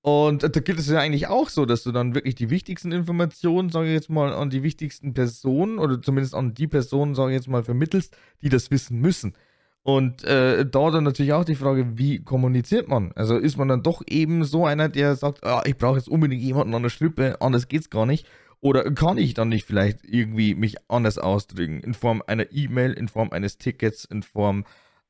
[0.00, 3.68] Und da gilt es ja eigentlich auch so, dass du dann wirklich die wichtigsten Informationen,
[3.68, 7.36] sage ich jetzt mal, an die wichtigsten Personen oder zumindest an die Personen, sage ich
[7.36, 9.34] jetzt mal, vermittelst, die das wissen müssen.
[9.82, 13.12] Und äh, da dann natürlich auch die Frage, wie kommuniziert man?
[13.14, 16.42] Also ist man dann doch eben so einer, der sagt, ah, ich brauche jetzt unbedingt
[16.42, 18.26] jemanden an der Strippe, anders geht's gar nicht.
[18.60, 21.80] Oder kann ich dann nicht vielleicht irgendwie mich anders ausdrücken?
[21.80, 24.64] In Form einer E-Mail, in Form eines Tickets, in Form,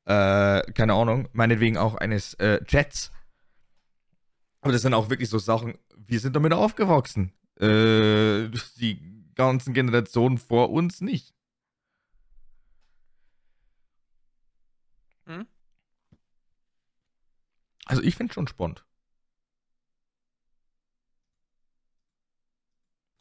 [0.05, 3.11] äh, keine Ahnung, meinetwegen auch eines äh, Chats.
[4.61, 7.33] Aber das sind auch wirklich so Sachen, wir sind damit aufgewachsen.
[7.59, 8.99] Äh, die
[9.35, 11.33] ganzen Generationen vor uns nicht.
[15.27, 15.43] Hm?
[17.85, 18.85] Also ich finde schon spannend.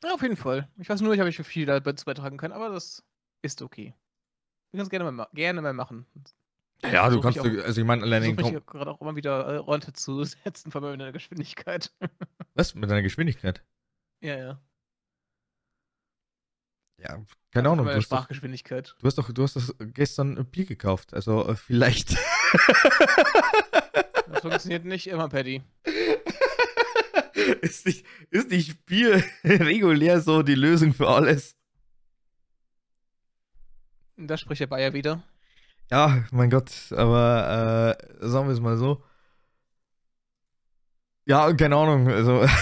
[0.02, 0.68] Ja, auf jeden Fall.
[0.78, 3.04] Ich weiß nur, ich habe nicht viel dazu beitragen können, aber das
[3.42, 3.94] ist okay.
[4.70, 6.06] Wir können es gerne mal, ma- gerne mal machen.
[6.84, 9.44] Ja, du kannst, auch- also ich meine, Ich allein den Kom gerade auch immer wieder
[9.46, 11.92] äh, runterzusetzen von meiner Geschwindigkeit.
[12.54, 12.74] Was?
[12.74, 13.62] Mit deiner Geschwindigkeit?
[14.20, 14.60] ja, ja.
[17.00, 17.86] Ja, keine Ahnung.
[17.86, 18.96] Du hast, doch, Sprachgeschwindigkeit.
[18.98, 21.14] du, hast doch, du hast doch gestern ein Bier gekauft.
[21.14, 22.16] Also äh, vielleicht.
[24.30, 25.62] Das funktioniert nicht immer, Paddy.
[27.62, 31.56] ist, nicht, ist nicht Bier regulär so die Lösung für alles?
[34.16, 35.22] Da spricht der Bayer wieder.
[35.90, 39.02] Ja, mein Gott, aber äh, sagen wir es mal so.
[41.26, 42.44] Ja, keine Ahnung, also.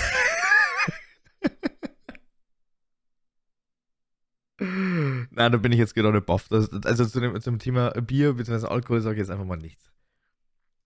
[4.59, 6.49] Nein, da bin ich jetzt gerade baff.
[6.49, 8.67] Das, also zu dem, zum Thema Bier bzw.
[8.67, 9.93] Alkohol sage ich jetzt einfach mal nichts.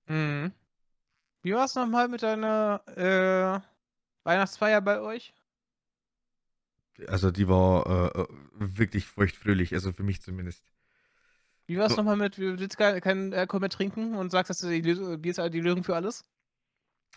[0.08, 0.52] Mhm.
[1.42, 3.60] Wie war es nochmal mit deiner äh,
[4.24, 5.32] Weihnachtsfeier bei euch?
[7.06, 8.26] Also die war äh, äh,
[8.58, 10.64] wirklich feuchtfröhlich, also für mich zumindest.
[11.70, 14.58] Wie war es nochmal mit, du willst kein, kein Alkohol mehr trinken und sagst, dass
[14.58, 16.24] du die, Lösung- Bier ist die Lösung für alles?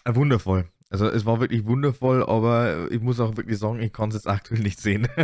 [0.05, 0.69] Äh, wundervoll.
[0.91, 4.27] Also es war wirklich wundervoll, aber ich muss auch wirklich sagen, ich kann es jetzt
[4.27, 5.07] aktuell nicht sehen.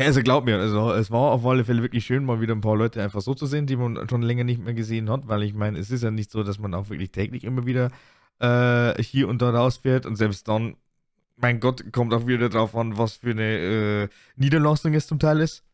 [0.00, 2.76] Also glaub mir, also es war auf alle Fälle wirklich schön, mal wieder ein paar
[2.76, 5.54] Leute einfach so zu sehen, die man schon länger nicht mehr gesehen hat, weil ich
[5.54, 7.90] meine, es ist ja nicht so, dass man auch wirklich täglich immer wieder
[8.38, 10.76] äh, hier und da rausfährt und selbst dann,
[11.40, 13.42] mein Gott, kommt auch wieder drauf an, was für eine
[14.04, 15.64] äh, Niederlassung es zum Teil ist.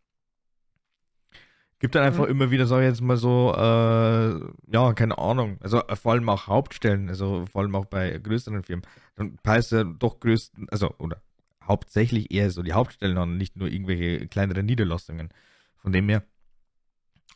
[1.81, 2.31] Gibt dann einfach Mhm.
[2.31, 6.29] immer wieder, sag ich jetzt mal so, äh, ja, keine Ahnung, also äh, vor allem
[6.29, 8.87] auch Hauptstellen, also vor allem auch bei größeren Firmen,
[9.17, 11.21] dann passt ja doch größten, also, oder
[11.63, 15.31] hauptsächlich eher so die Hauptstellen an, nicht nur irgendwelche kleineren Niederlassungen.
[15.77, 16.23] Von dem her.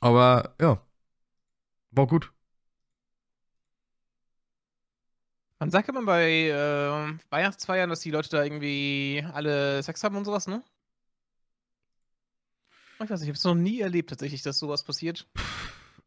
[0.01, 0.81] Aber ja,
[1.91, 2.33] war gut.
[5.59, 10.25] Man sagt immer bei äh, Weihnachtsfeiern, dass die Leute da irgendwie alle Sex haben und
[10.25, 10.63] sowas, ne?
[12.95, 15.27] Ich weiß nicht, ich habe es noch nie erlebt tatsächlich, dass sowas passiert.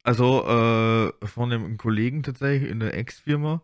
[0.03, 3.61] Also äh, von einem Kollegen tatsächlich in der Ex-Firma,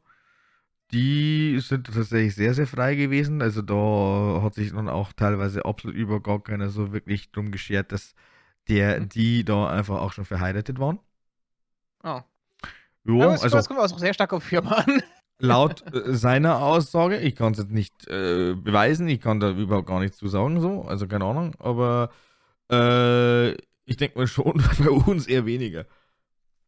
[0.91, 3.41] die sind tatsächlich sehr, sehr frei gewesen.
[3.41, 7.91] Also da hat sich dann auch teilweise absolut über gar keiner so wirklich drum geschert,
[7.91, 8.13] dass
[8.69, 9.09] der, Mhm.
[9.09, 10.99] die da einfach auch schon verheiratet waren.
[12.03, 12.21] Oh.
[13.03, 15.01] Jo, Aber es also das kommt auch sehr stark auf Firma an.
[15.39, 19.87] Laut äh, seiner Aussage, ich kann es jetzt nicht äh, beweisen, ich kann da überhaupt
[19.87, 22.11] gar nichts zu sagen, so, also keine Ahnung, aber
[22.71, 23.51] äh,
[23.85, 25.85] ich denke mal schon bei uns eher weniger.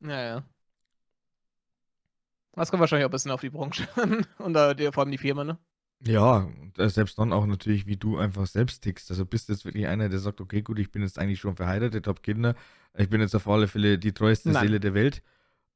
[0.02, 0.44] Ja, ja.
[2.54, 4.26] Das kommt wahrscheinlich auch ein bisschen auf die Branche an.
[4.38, 5.58] Und da, die, vor allem die Firma, ne?
[6.02, 6.48] Ja,
[6.78, 9.12] selbst dann auch natürlich, wie du einfach selbst tickst.
[9.12, 11.58] Also bist du jetzt wirklich einer, der sagt, okay, gut, ich bin jetzt eigentlich schon
[11.58, 12.56] verheiratet, habe Kinder,
[12.98, 14.64] ich bin jetzt auf alle Fälle die treueste Nein.
[14.64, 15.22] Seele der Welt.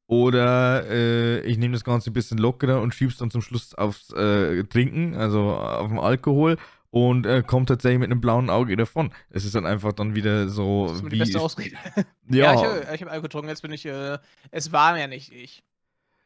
[0.08, 4.12] Oder äh, ich nehme das Ganze ein bisschen lockerer und schieb's dann zum Schluss aufs
[4.12, 6.58] äh, Trinken, also auf den Alkohol
[6.90, 9.12] und äh, kommt tatsächlich mit einem blauen Auge davon.
[9.32, 11.20] Es ist dann einfach dann wieder so Das ist die wie.
[11.20, 11.76] beste Ausrede.
[12.30, 14.20] ja, Ja, ich, habe hab Alkohol getrunken, jetzt bin ich, äh,
[14.52, 15.64] es war ja nicht ich.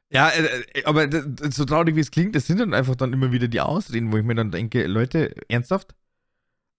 [0.10, 1.08] Ja, äh, äh, aber
[1.52, 4.18] so traurig wie es klingt, das sind dann einfach dann immer wieder die Ausreden, wo
[4.18, 5.96] ich mir dann denke, Leute, ernsthaft?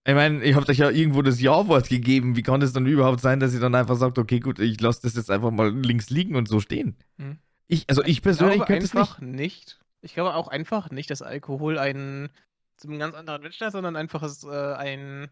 [0.09, 2.35] Ich meine, ich habe euch ja irgendwo das Ja-Wort gegeben.
[2.35, 5.03] Wie kann es dann überhaupt sein, dass ihr dann einfach sagt, okay, gut, ich lasse
[5.03, 6.97] das jetzt einfach mal links liegen und so stehen?
[7.19, 7.37] Hm.
[7.67, 9.01] Ich, also ich persönlich glaube könnte es nicht.
[9.03, 9.79] einfach nicht.
[10.01, 12.31] Ich glaube auch einfach nicht, dass Alkohol einen
[12.79, 15.29] zu einem ganz anderen Menschen hat, sondern einfach ist, äh, ein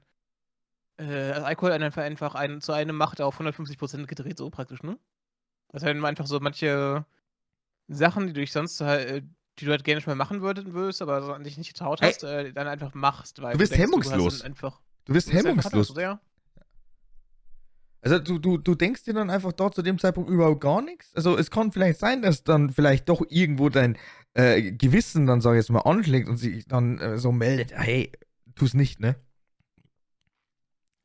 [0.99, 4.99] äh, also Alkohol einfach, einfach einen, zu einem macht auf 150% gedreht, so praktisch, ne?
[5.69, 7.07] Das heißt, einfach so manche
[7.89, 9.25] Sachen, die du dich sonst halt,
[9.59, 12.03] die du halt gerne schon mal machen würdest, würdest aber so an dich nicht getraut
[12.03, 14.43] hast, äh, dann einfach machst, weil Du bist hemmungslos.
[14.43, 15.95] einfach Du bist hemmungslos.
[15.97, 16.21] ja.
[18.03, 21.13] Also du, du, du denkst dir dann einfach dort zu dem Zeitpunkt überhaupt gar nichts.
[21.17, 23.99] Also es kann vielleicht sein, dass dann vielleicht doch irgendwo dein
[24.35, 28.13] äh, Gewissen dann, sag ich jetzt mal, anschlägt und sich dann äh, so meldet, hey,
[28.55, 29.17] tu's nicht, ne?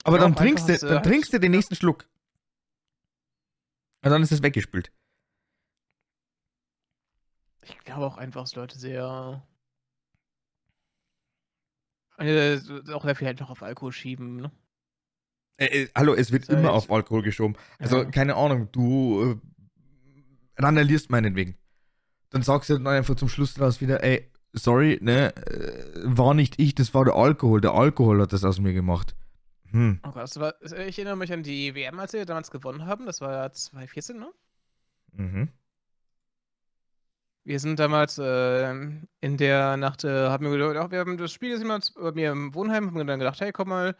[0.03, 2.07] Aber Ja, dann trinkst du, dann trinkst du den nächsten Schluck.
[4.03, 4.91] Und dann ist es weggespült.
[7.63, 9.45] Ich glaube auch einfach, dass Leute sehr.
[12.17, 12.59] Äh,
[12.93, 14.51] auch sehr viel einfach auf Alkohol schieben, ne?
[15.57, 16.75] Äh, äh, hallo, es wird Sag immer ich.
[16.75, 17.55] auf Alkohol geschoben.
[17.79, 18.05] Also, Ja.
[18.05, 19.39] keine Ahnung, du
[20.57, 21.57] äh, randalierst meinetwegen.
[22.29, 26.59] Dann sagst du dann einfach zum Schluss raus wieder, ey, sorry, ne, äh, war nicht
[26.59, 27.59] ich, das war der Alkohol.
[27.61, 29.15] Der Alkohol hat das aus mir gemacht.
[29.71, 29.99] Hm.
[30.03, 33.05] Oh Gott, das war, ich erinnere mich an die WM, als wir damals gewonnen haben.
[33.05, 34.31] Das war ja 2014, ne?
[35.13, 35.49] Mhm.
[37.43, 41.31] Wir sind damals äh, in der Nacht, äh, haben wir gedacht, ach, wir haben das
[41.31, 43.95] Spiel jemand bei mir im Wohnheim, haben wir dann gedacht, hey, komm mal,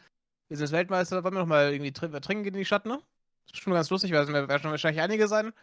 [0.48, 3.02] wir sind Weltmeister, wollen wir noch mal irgendwie tr trinken gehen in die Stadt, ne?
[3.46, 5.54] Das ist schon ganz lustig, weil es werden schon wahrscheinlich einige sein.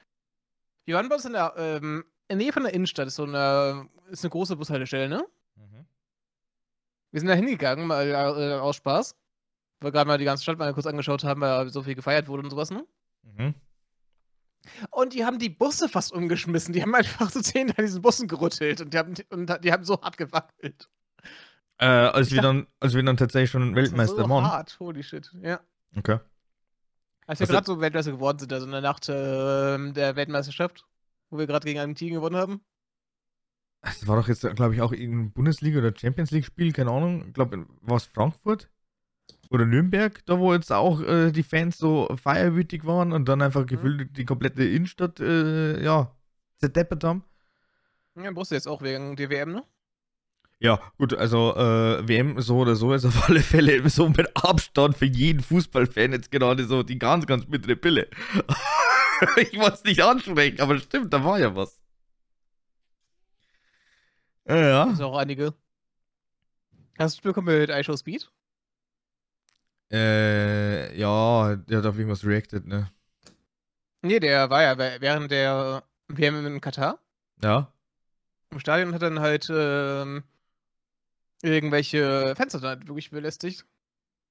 [0.87, 3.25] Wir waren bei uns in der, ähm, in der Nähe von der Innenstadt, ist so
[3.25, 5.25] eine, ist eine große Bushaltestelle, ne?
[5.55, 5.87] Mhm.
[7.13, 9.15] Wir sind da hingegangen, mal äh, aus Spaß.
[9.81, 12.27] Weil wir gerade mal die ganze Stadt mal kurz angeschaut haben, weil so viel gefeiert
[12.27, 12.85] wurde und sowas, ne?
[13.23, 13.55] Mhm.
[14.91, 16.73] Und die haben die Busse fast umgeschmissen.
[16.75, 19.85] Die haben einfach so zehn an diesen Bussen gerüttelt und die haben, und die haben
[19.85, 20.89] so hart gewackelt.
[21.79, 24.45] Äh, als, Ich wir dann, als wir dann tatsächlich schon Weltmeister so waren.
[24.45, 25.31] hart, holy shit.
[25.43, 25.61] Ja.
[25.97, 26.19] Okay.
[27.27, 30.85] Als wir Also- gerade so Weltmeister geworden sind, also in der Nacht ähm, der Weltmeisterschaft,
[31.31, 32.61] wo wir gerade gegen Argentinien gewonnen haben.
[33.83, 37.29] Das war doch jetzt, glaube ich, auch irgendein Bundesliga- oder Champions League-Spiel, keine Ahnung.
[37.29, 38.69] Ich glaube, war es Frankfurt?
[39.51, 43.65] Oder Nürnberg, da wo jetzt auch äh, die Fans so feierwütig waren und dann einfach
[43.65, 46.15] gefühlt die komplette Innenstadt, äh, ja,
[46.59, 47.25] zerdeppert haben.
[48.17, 49.65] Ja, brauchst du jetzt auch wegen der WM, ne?
[50.61, 54.97] Ja, gut, also äh, WM so oder so ist auf alle Fälle so mit Abstand
[54.97, 58.09] für jeden Fußballfan jetzt gerade so die ganz, ganz bittere Pille.
[59.37, 61.81] ich wollte es nicht ansprechen, aber stimmt, da war ja was.
[64.47, 64.87] Ja, ja.
[64.87, 65.55] Das sind auch einige.
[66.99, 68.29] Hast du bekommen mit iShow Speed?
[69.91, 72.91] Äh, ja, der hat auf irgendwas reacted, ne?
[74.03, 76.99] Nee, der war ja während der WM in Katar.
[77.43, 77.73] Ja.
[78.51, 80.23] Im Stadion hat dann halt ähm,
[81.43, 83.67] irgendwelche Fenster dann wirklich belästigt.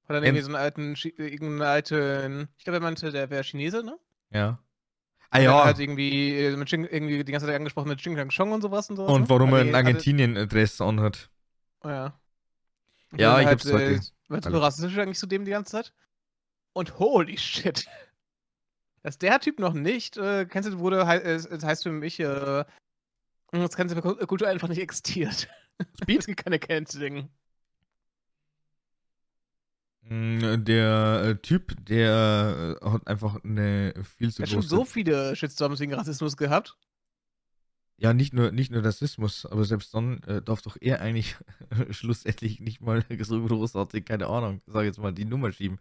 [0.08, 3.84] Hat dann irgendwie so einen alten, irgendeinen alten, ich glaube, er meinte, der wäre Chinese,
[3.84, 3.98] ne?
[4.32, 4.60] Ja.
[5.30, 5.66] Ah Hat ja.
[5.66, 8.90] halt irgendwie, äh, mit Xing, irgendwie die ganze Zeit angesprochen mit Xing Chong und sowas
[8.90, 9.12] und sowas.
[9.12, 9.30] Und ne?
[9.30, 11.30] warum er Hat in Argentinien Adresse anhat.
[11.84, 12.18] Oh ja.
[13.16, 14.00] Ja, ich halt, hab's Äh,
[14.30, 14.62] alles.
[14.62, 15.94] rassistisch eigentlich zu dem die ganze Zeit.
[16.74, 17.88] Und holy shit.
[19.04, 22.66] Dass der Typ noch nicht, äh, kennst du, wurde, äh, es heißt für mich, äh,
[23.52, 25.48] das ganze Kultur einfach nicht existiert.
[26.02, 26.20] Speed?
[26.20, 27.30] Es gibt keine Canceling.
[30.02, 34.70] Mm, Der äh, Typ, der äh, hat einfach eine viel zu Er hat schon große.
[34.70, 36.78] so viele Shitstorms wegen Rassismus gehabt.
[38.00, 41.36] Ja, nicht nur, nicht nur Rassismus, aber selbst dann äh, darf doch er eigentlich
[41.90, 45.80] schlussendlich nicht mal so großartig, keine Ahnung, sag jetzt mal, die Nummer schieben.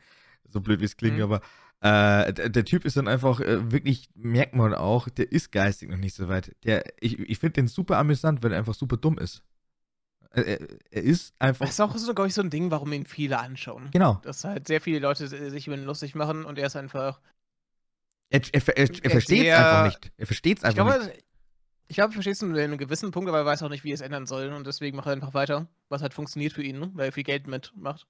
[0.49, 1.25] So blöd wie es klingt, mhm.
[1.25, 1.41] aber
[1.81, 5.91] äh, der, der, Typ ist dann einfach äh, wirklich, merkt man auch, der ist geistig
[5.91, 6.55] noch nicht so weit.
[6.65, 9.43] Der, ich ich finde den super amüsant, weil er einfach super dumm ist.
[10.31, 10.61] Er,
[10.91, 11.67] er ist einfach.
[11.67, 13.91] Das ist auch so, glaube ich, so ein Ding, warum ihn viele anschauen.
[13.93, 14.21] Genau.
[14.23, 17.21] Dass halt sehr viele Leute sich über ihn lustig machen und er ist einfach.
[18.31, 20.13] Er, er, er, er versteht es einfach nicht.
[20.17, 21.26] Er versteht es einfach ich glaube, nicht.
[21.89, 23.91] Ich glaube, er versteht es in einem gewissen Punkt, aber er weiß auch nicht, wie
[23.91, 24.49] er es ändern soll.
[24.49, 26.91] Und deswegen macht er einfach weiter, was halt funktioniert für ihn, ne?
[26.95, 28.07] weil er viel Geld mitmacht.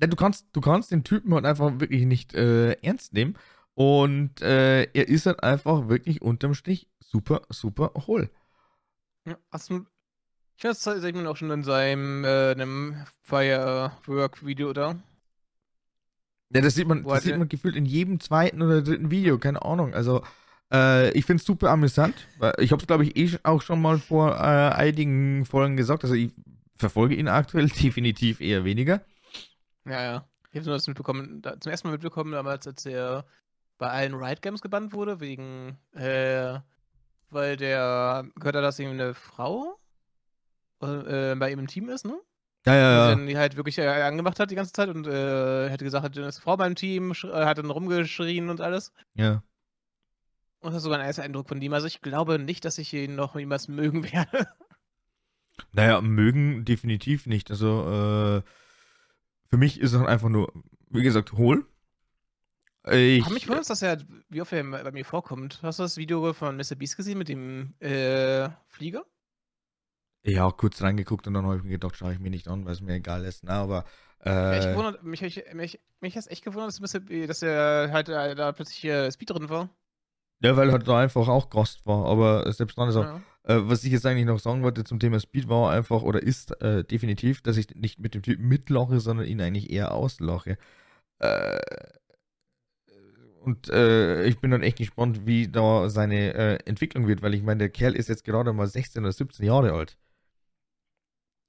[0.00, 3.36] Ja, du kannst, du kannst den Typen halt einfach wirklich nicht äh, ernst nehmen.
[3.74, 8.30] Und äh, er ist halt einfach wirklich unterm Strich super, super hohl.
[9.24, 9.86] Ja, hast du,
[10.56, 14.96] ich weiß, das sieht man auch schon in seinem äh, einem Firework-Video da.
[16.50, 19.62] Ja, das sieht man, das sieht man gefühlt in jedem zweiten oder dritten Video, keine
[19.62, 19.94] Ahnung.
[19.94, 20.22] Also,
[20.72, 22.14] äh, ich finde es super amüsant.
[22.58, 26.04] Ich habe es, glaube ich, eh auch schon mal vor äh, einigen Folgen gesagt.
[26.04, 26.32] Also, ich
[26.76, 29.00] verfolge ihn aktuell definitiv eher weniger.
[29.84, 30.28] Ja, ja.
[30.50, 33.26] Ich habe nur das mitbekommen, da, zum ersten Mal mitbekommen, damals, als er
[33.76, 36.58] bei allen Riot Games gebannt wurde, wegen, äh,
[37.30, 39.78] weil der, gehört er, dass ihm eine Frau
[40.82, 42.18] äh, bei ihm im Team ist, ne?
[42.66, 43.14] Ja, ja, ja.
[43.14, 46.32] Die halt wirklich äh, angemacht hat die ganze Zeit und äh, hätte gesagt, hat eine
[46.32, 48.92] Frau beim Team, hat dann rumgeschrien und alles.
[49.14, 49.42] Ja.
[50.60, 51.72] Und das ist sogar ein erster Eindruck von ihm.
[51.72, 54.48] Also ich glaube nicht, dass ich ihn noch jemals mögen werde.
[55.72, 57.50] Naja, mögen definitiv nicht.
[57.50, 58.42] Also, äh,
[59.50, 60.52] für mich ist es einfach nur,
[60.90, 61.66] wie gesagt, hohl.
[62.90, 63.98] Ich habe mich wundert, dass er,
[64.28, 65.60] wie oft er bei mir vorkommt.
[65.62, 66.74] Hast du das Video von Mr.
[66.76, 69.04] Beast gesehen mit dem äh, Flieger?
[70.22, 72.72] Ja, kurz reingeguckt und dann habe ich mir gedacht, schaue ich mir nicht an, weil
[72.72, 73.44] es mir egal ist.
[73.44, 73.84] Na, aber.
[74.20, 78.34] Äh, mich, gewundert, mich, mich, mich hat es echt gewundert, dass, dass er halt äh,
[78.34, 79.70] da plötzlich äh, Speed drin war.
[80.40, 82.06] Ja, weil er halt da einfach auch Gast war.
[82.06, 83.02] Aber selbst dann ist er.
[83.02, 83.20] Ja.
[83.44, 86.60] Äh, was ich jetzt eigentlich noch sagen wollte zum Thema Speed war einfach oder ist
[86.60, 90.58] äh, definitiv, dass ich nicht mit dem Typ mitlache, sondern ihn eigentlich eher auslache.
[91.18, 91.58] Äh,
[93.40, 97.42] und äh, ich bin dann echt gespannt, wie da seine äh, Entwicklung wird, weil ich
[97.42, 99.96] meine, der Kerl ist jetzt gerade mal 16 oder 17 Jahre alt.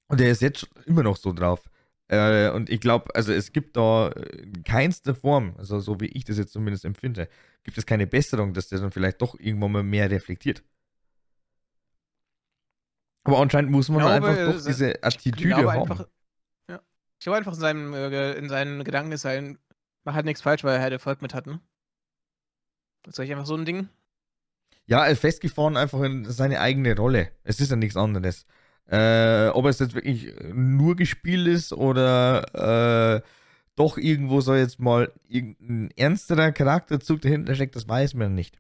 [0.08, 1.70] Und er ist jetzt immer noch so drauf.
[2.10, 6.26] Äh, und ich glaube, also es gibt da in keinster Form, also so wie ich
[6.26, 7.30] das jetzt zumindest empfinde,
[7.64, 10.64] gibt es keine Besserung, dass der dann vielleicht doch irgendwann mal mehr reflektiert.
[13.24, 15.70] Aber anscheinend muss man glaube, einfach doch diese Attitüde haben.
[15.70, 16.08] Einfach,
[16.68, 16.82] ja.
[17.20, 19.60] Ich glaube einfach in, seinem, äh, in seinen Gedanken ist sein,
[20.04, 21.62] man hat nichts falsch, weil er halt Erfolg mit hat, ne?
[23.04, 23.88] Das ist einfach so ein Ding.
[24.88, 27.32] Ja, er festgefahren einfach in seine eigene Rolle.
[27.44, 28.48] Es ist ja nichts anderes.
[28.90, 33.22] Äh, ob es jetzt wirklich nur gespielt ist oder äh,
[33.76, 38.60] doch irgendwo so jetzt mal irgendein ernsterer Charakterzug dahinter steckt, das weiß man nicht.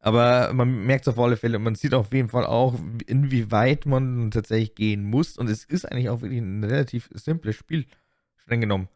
[0.00, 2.74] Aber man merkt es auf alle Fälle, man sieht auf jeden Fall auch,
[3.06, 5.38] inwieweit man tatsächlich gehen muss.
[5.38, 7.86] Und es ist eigentlich auch wirklich ein relativ simples Spiel,
[8.36, 8.88] streng genommen.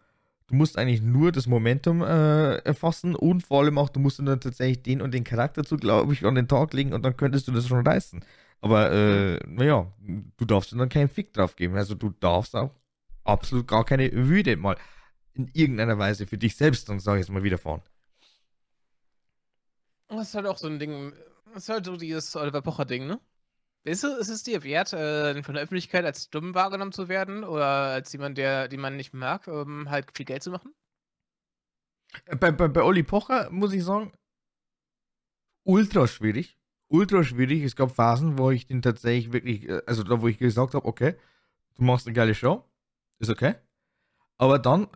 [0.48, 4.40] Du musst eigentlich nur das Momentum äh, erfassen und vor allem auch, du musst dann
[4.40, 7.48] tatsächlich den und den Charakter zu, glaube ich, an den Tag legen und dann könntest
[7.48, 8.24] du das schon reißen.
[8.60, 9.92] Aber, äh, naja,
[10.36, 11.76] du darfst dann keinen Fick drauf geben.
[11.76, 12.74] Also du darfst auch
[13.24, 14.76] absolut gar keine Wüde mal
[15.34, 17.82] in irgendeiner Weise für dich selbst, dann sage ich jetzt mal, widerfahren.
[20.08, 21.12] Das ist halt auch so ein Ding,
[21.52, 23.20] das ist halt so dieses Oliver Pocher-Ding, ne?
[23.84, 27.44] Ist es, ist es dir wert, äh, von der Öffentlichkeit als dumm wahrgenommen zu werden
[27.44, 30.74] oder als jemand, der, den man nicht mag, um halt viel Geld zu machen?
[32.40, 34.12] Bei, bei, bei Olli Pocher muss ich sagen,
[35.64, 36.57] ultra schwierig
[36.88, 37.62] ultra schwierig.
[37.62, 40.86] Es gab Phasen, wo ich den tatsächlich wirklich, äh, also da, wo ich gesagt habe,
[40.86, 41.14] okay,
[41.76, 42.64] du machst eine geile Show,
[43.18, 43.54] ist okay.
[44.36, 44.88] Aber dann,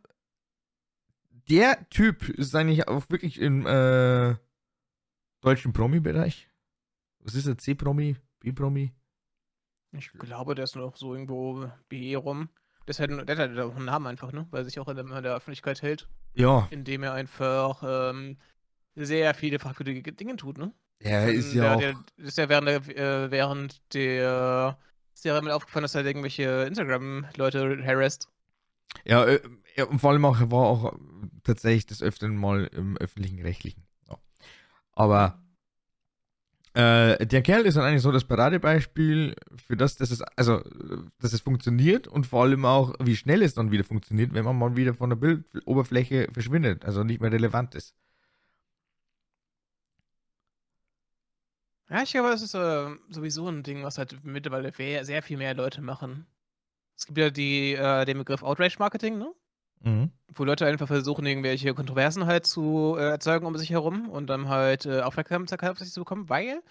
[1.48, 4.36] der Typ ist eigentlich auch wirklich im äh,
[5.40, 6.48] deutschen Promi-Bereich.
[7.20, 8.92] Was ist der C-Promi, B-Promi?
[9.92, 12.48] Ich glaube, der ist noch so irgendwo B rum.
[12.88, 14.46] Der, halt, der hat halt auch einen Namen einfach, ne?
[14.50, 16.08] Weil er sich auch in der, in der Öffentlichkeit hält.
[16.34, 16.66] Ja.
[16.70, 18.38] Indem er einfach ähm,
[18.94, 20.72] sehr viele fragwürdige Dinge tut, ne?
[21.04, 21.80] Ja, ist ja, ja auch.
[21.80, 24.78] Der, ist ja während der, äh, während der
[25.14, 28.28] Serie mit aufgefallen, dass er irgendwelche Instagram-Leute harassed.
[29.04, 29.40] Ja, äh,
[29.76, 30.98] ja, und vor allem auch, er war auch
[31.44, 33.84] tatsächlich des Öfteren mal im öffentlichen Rechtlichen.
[34.08, 34.18] Ja.
[34.92, 35.42] Aber
[36.74, 40.62] äh, der Kerl ist dann eigentlich so das Paradebeispiel für das, dass es, also,
[41.18, 44.58] dass es funktioniert und vor allem auch, wie schnell es dann wieder funktioniert, wenn man
[44.58, 47.94] mal wieder von der Bildoberfläche verschwindet, also nicht mehr relevant ist.
[51.92, 54.72] Ja, ich glaube, das ist äh, sowieso ein Ding, was halt mittlerweile
[55.04, 56.26] sehr viel mehr Leute machen.
[56.96, 59.34] Es gibt ja die, äh, den Begriff Outrage Marketing, ne?
[59.80, 60.10] Mhm.
[60.28, 64.48] Wo Leute einfach versuchen, irgendwelche Kontroversen halt zu äh, erzeugen um sich herum und dann
[64.48, 66.62] halt äh, Aufmerksamkeit auf sich zu bekommen, weil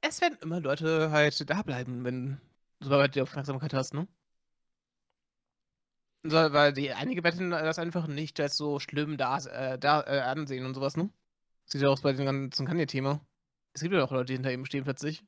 [0.00, 2.40] es werden immer Leute halt da bleiben, wenn
[2.78, 4.06] du halt die Aufmerksamkeit hast, ne?
[6.22, 10.20] So, weil die einige werden das einfach nicht als so schlimm da, äh, da äh,
[10.20, 11.10] ansehen und sowas, ne?
[11.64, 13.20] Sieht ja auch bei dem ganzen Kanye-Thema.
[13.76, 15.22] Es gibt ja auch Leute, die hinter ihm stehen plötzlich.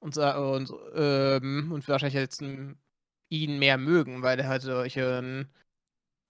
[0.00, 5.48] Und, und, ähm, und wahrscheinlich jetzt ihn mehr mögen, weil er halt solche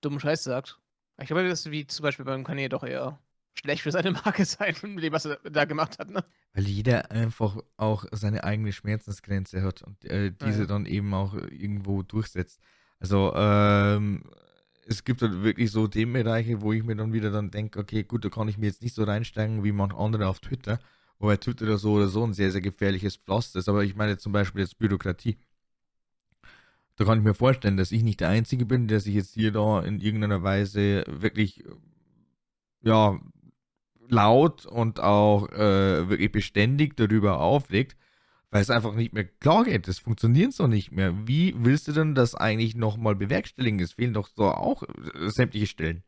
[0.01, 0.79] dummen Scheiß sagt.
[1.21, 3.19] Ich glaube, das ist wie zum Beispiel beim Kanye doch eher
[3.55, 6.25] schlecht für seine Marke sein, mit dem, was er da gemacht hat, ne?
[6.55, 10.67] Weil jeder einfach auch seine eigene Schmerzensgrenze hat und äh, diese ja.
[10.67, 12.61] dann eben auch irgendwo durchsetzt.
[13.01, 14.23] Also, ähm,
[14.87, 18.25] es gibt halt wirklich so Themenbereiche, wo ich mir dann wieder dann denke, okay, gut,
[18.25, 20.79] da kann ich mir jetzt nicht so reinsteigen wie manche andere auf Twitter,
[21.19, 23.69] wobei Twitter so oder so ein sehr, sehr gefährliches Pflaster ist.
[23.69, 25.37] Aber ich meine zum Beispiel jetzt Bürokratie.
[26.97, 29.53] Da kann ich mir vorstellen, dass ich nicht der Einzige bin, der sich jetzt hier
[29.53, 31.63] da in irgendeiner Weise wirklich,
[32.83, 33.21] ja,
[34.09, 37.97] laut und auch äh, wirklich beständig darüber aufregt,
[38.51, 39.89] weil es einfach nicht mehr klar geht.
[39.89, 41.27] Das funktioniert so nicht mehr.
[41.27, 43.81] Wie willst du denn das eigentlich nochmal bewerkstelligen?
[43.81, 46.03] Es fehlen doch so auch äh, sämtliche Stellen.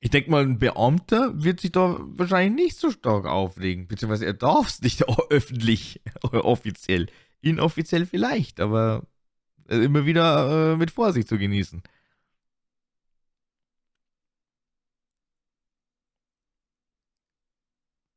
[0.00, 4.34] Ich denke mal, ein Beamter wird sich da wahrscheinlich nicht so stark aufregen, beziehungsweise er
[4.34, 7.08] darf es nicht öffentlich oder offiziell.
[7.40, 9.06] Inoffiziell vielleicht, aber
[9.68, 11.82] äh, immer wieder äh, mit Vorsicht zu genießen.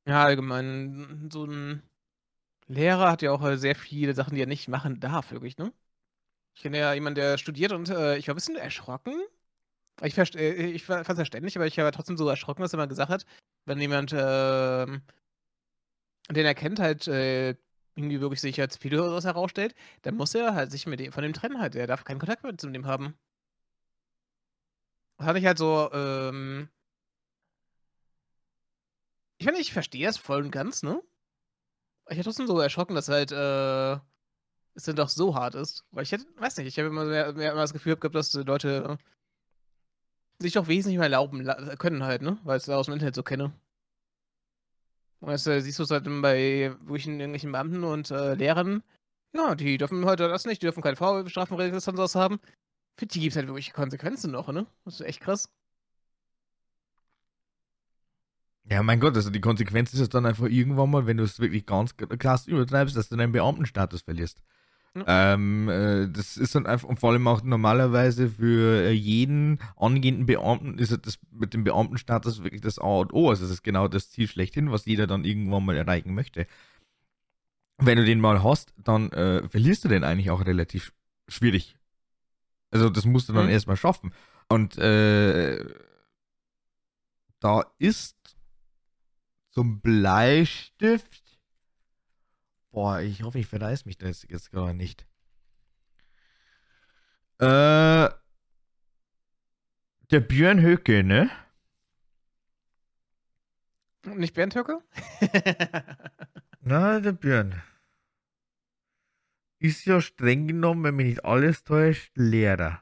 [0.08, 1.84] Ja, allgemein, so ein
[2.68, 5.74] Lehrer hat ja auch, äh, sehr viele Sachen, die er nicht machen darf, wirklich, ne?
[6.56, 9.14] Ich kenne ja jemanden, der studiert und, äh, ich war ein bisschen erschrocken.
[10.04, 12.88] Ich verst äh, ich fand's verständlich, aber ich war trotzdem so erschrocken, was er mal
[12.88, 13.26] gesagt hat,
[13.66, 15.02] wenn jemand, ähm,
[16.30, 17.56] den er kennt, halt, äh,
[17.96, 21.12] irgendwie wirklich sich als Pedo oder so herausstellt, dann muss er halt sich mit dem
[21.12, 21.76] von dem trennen halt.
[21.76, 23.16] Er darf keinen Kontakt mehr zu dem haben.
[25.18, 26.70] Das fand ich halt so, ähm
[29.40, 31.02] ich meine, ich verstehe es voll und ganz, ne?
[32.10, 33.94] Ich hätte trotzdem so erschrocken, dass halt, äh,
[34.76, 35.86] es dann doch so hart ist.
[35.92, 38.34] Weil ich hätte, weiß nicht, ich habe immer, mehr, mehr immer das Gefühl gehabt, dass
[38.34, 38.98] Leute
[40.42, 41.46] sich doch wesentlich mehr erlauben
[41.78, 42.38] können halt, ne?
[42.44, 43.54] Weil ich es aus dem Internet so kenne.
[45.28, 48.84] Jetzt äh, siehst du es halt bei wirklich irgendwelchen Beamten und äh, Lehrern,
[49.34, 52.40] ja, die dürfen heute das nicht, die dürfen keine Vorstrafenregister und sowas haben.
[52.98, 54.66] Für die gibt es halt wirklich Konsequenzen noch, ne?
[54.84, 55.50] Das ist echt krass.
[58.66, 61.40] Ja, mein Gott, also die Konsequenz ist es dann einfach irgendwann mal, wenn du es
[61.40, 64.42] wirklich ganz krass übertreibst, dass du deinen Beamtenstatus verlierst.
[64.94, 65.34] Ja.
[65.34, 70.26] Ähm, äh, das ist dann einfach, und vor allem auch normalerweise für äh, jeden angehenden
[70.26, 73.30] Beamten ist das mit dem Beamtenstatus wirklich das A und O.
[73.30, 76.46] Also es ist genau das Ziel schlechthin, was jeder dann irgendwann mal erreichen möchte.
[77.78, 80.94] Wenn du den mal hast, dann äh, verlierst du den eigentlich auch relativ
[81.30, 81.78] schwierig.
[82.70, 83.52] Also das musst du dann mhm.
[83.52, 84.14] erstmal schaffen.
[84.50, 85.64] Und äh,
[87.40, 88.18] da ist
[89.52, 91.31] zum Bleistift.
[92.72, 95.06] Boah, ich hoffe, ich verreiß mich das jetzt gerade nicht.
[97.40, 98.10] Äh,
[100.12, 101.30] der Björn Höcke, ne?
[104.06, 104.82] Nicht Bernd Höcke?
[106.62, 107.62] Na, der Björn.
[109.60, 112.82] Ist ja streng genommen, wenn mich nicht alles täuscht, Lehrer.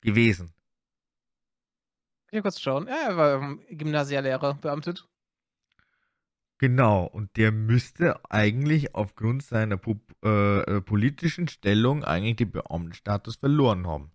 [0.00, 0.52] Gewesen.
[2.30, 2.88] Ich kurz schauen.
[2.88, 5.08] Ja, er war ähm, Gymnasiallehrer beamtet.
[6.58, 9.78] Genau, und der müsste eigentlich aufgrund seiner
[10.24, 14.10] äh, äh, politischen Stellung eigentlich den Beamtenstatus verloren haben.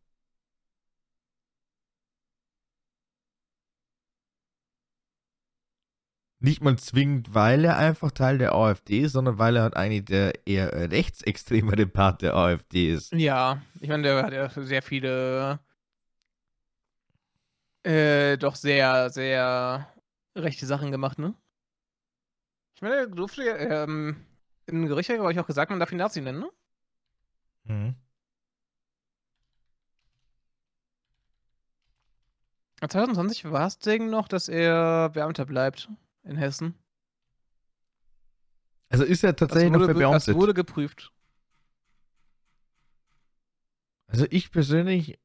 [6.44, 10.06] Nicht mal zwingend, weil er einfach Teil der AfD ist, sondern weil er halt eigentlich
[10.06, 13.12] der eher rechtsextremere Part der AfD ist.
[13.14, 15.60] Ja, ich meine, der hat ja sehr viele
[17.84, 19.88] äh, doch sehr, sehr
[20.36, 21.36] rechte Sachen gemacht, ne?
[22.82, 24.26] Ich meine, durfte ja, ähm,
[24.66, 26.50] im Gericht habe ich auch gesagt, man darf ihn Nazi nennen, ne?
[27.66, 27.96] Mhm.
[32.80, 35.90] 2020 war es Ding noch, dass er Beamter bleibt
[36.24, 36.74] in Hessen.
[38.90, 40.30] Also ist er tatsächlich noch verbeamtet?
[40.30, 41.14] Das wurde geprüft.
[44.08, 45.20] Also ich persönlich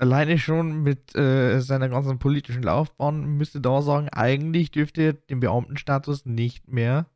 [0.00, 5.40] alleine schon mit äh, seiner ganzen politischen Laufbahn müsste da sagen, eigentlich dürfte er den
[5.40, 7.06] Beamtenstatus nicht mehr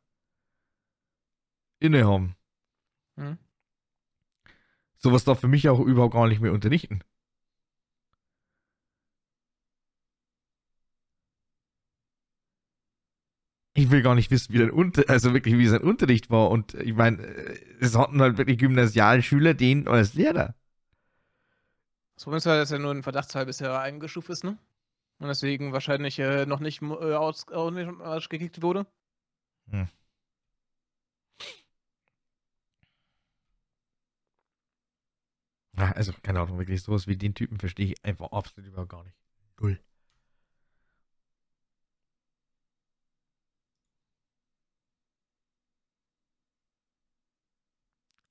[1.79, 2.35] innehaben.
[3.17, 3.37] Hm.
[4.97, 7.01] Sowas darf für mich auch überhaupt gar nicht mehr unterrichten.
[13.77, 16.49] Ich will gar nicht wissen, wie, Unter also wirklich, wie sein Unterricht war.
[16.49, 20.55] Und ich meine, äh, es hatten halt wirklich Gymnasialschüler den als Lehrer.
[22.15, 24.57] Das Problem ist ja, dass er nur ein Verdachtsfall bisher eingestuft ist, ne?
[25.19, 28.85] Und deswegen wahrscheinlich äh, noch nicht äh, ausgekickt wurde.
[29.69, 29.87] Hm.
[35.77, 39.15] Also, keine Ahnung, wirklich sowas wie den Typen verstehe ich einfach absolut überhaupt gar nicht.
[39.59, 39.79] Null.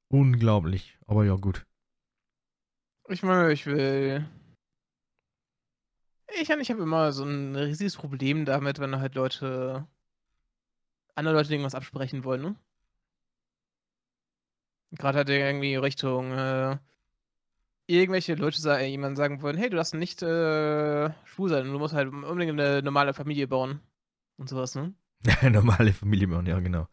[0.08, 1.66] Unglaublich, aber ja, gut.
[3.08, 4.26] Ich meine, ich will.
[6.40, 9.86] Ich, ich habe immer so ein riesiges Problem damit, wenn halt Leute.
[11.14, 12.56] andere Leute irgendwas absprechen wollen, ne?
[14.92, 16.32] Gerade hat er irgendwie Richtung.
[16.32, 16.78] Äh,
[17.86, 21.94] irgendwelche Leute sagen, jemand sagen wollen: Hey, du darfst nicht äh, schwul sein, du musst
[21.94, 23.80] halt unbedingt eine normale Familie bauen.
[24.36, 24.94] Und sowas, ne?
[25.42, 26.88] normale Familie bauen, ja, genau.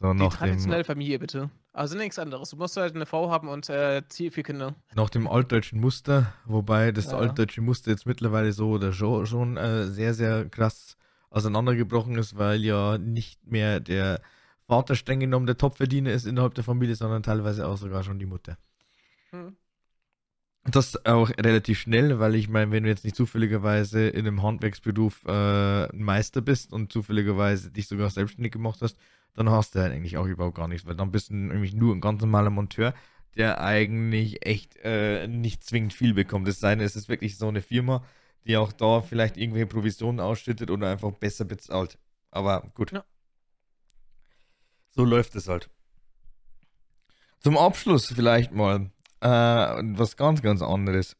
[0.00, 1.50] So, Die traditionelle dem, Familie, bitte.
[1.72, 2.50] Also nichts anderes.
[2.50, 4.76] Du musst halt eine Frau haben und äh, vier Kinder.
[4.94, 7.18] Nach dem altdeutschen Muster, wobei das ja.
[7.18, 10.96] altdeutsche Muster jetzt mittlerweile so oder schon, schon äh, sehr, sehr krass
[11.30, 14.20] auseinandergebrochen ist, weil ja nicht mehr der
[14.66, 18.26] Vater streng genommen der Topverdiener ist innerhalb der Familie, sondern teilweise auch sogar schon die
[18.26, 18.56] Mutter.
[19.30, 19.56] Hm.
[20.70, 25.24] Das auch relativ schnell, weil ich meine, wenn du jetzt nicht zufälligerweise in einem Handwerksberuf
[25.24, 28.98] äh, ein Meister bist und zufälligerweise dich sogar selbstständig gemacht hast,
[29.34, 31.94] dann hast du halt eigentlich auch überhaupt gar nichts, weil dann bist du nämlich nur
[31.94, 32.92] ein ganz normaler Monteur,
[33.36, 36.48] der eigentlich echt äh, nicht zwingend viel bekommt.
[36.48, 38.04] Es sei denn, es ist wirklich so eine Firma,
[38.46, 41.98] die auch da vielleicht irgendwelche Provisionen ausschüttet oder einfach besser bezahlt.
[42.30, 42.92] Aber gut.
[42.92, 43.04] Ja.
[44.90, 45.70] So läuft es halt.
[47.40, 48.90] Zum Abschluss vielleicht mal
[49.20, 51.16] äh, was ganz, ganz anderes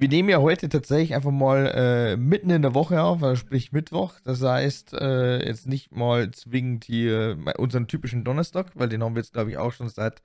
[0.00, 3.70] wir nehmen ja heute tatsächlich einfach mal äh, mitten in der Woche auf, also sprich
[3.72, 4.14] Mittwoch.
[4.24, 9.20] Das heißt, äh, jetzt nicht mal zwingend hier unseren typischen Donnerstag, weil den haben wir
[9.20, 10.22] jetzt, glaube ich, auch schon seit,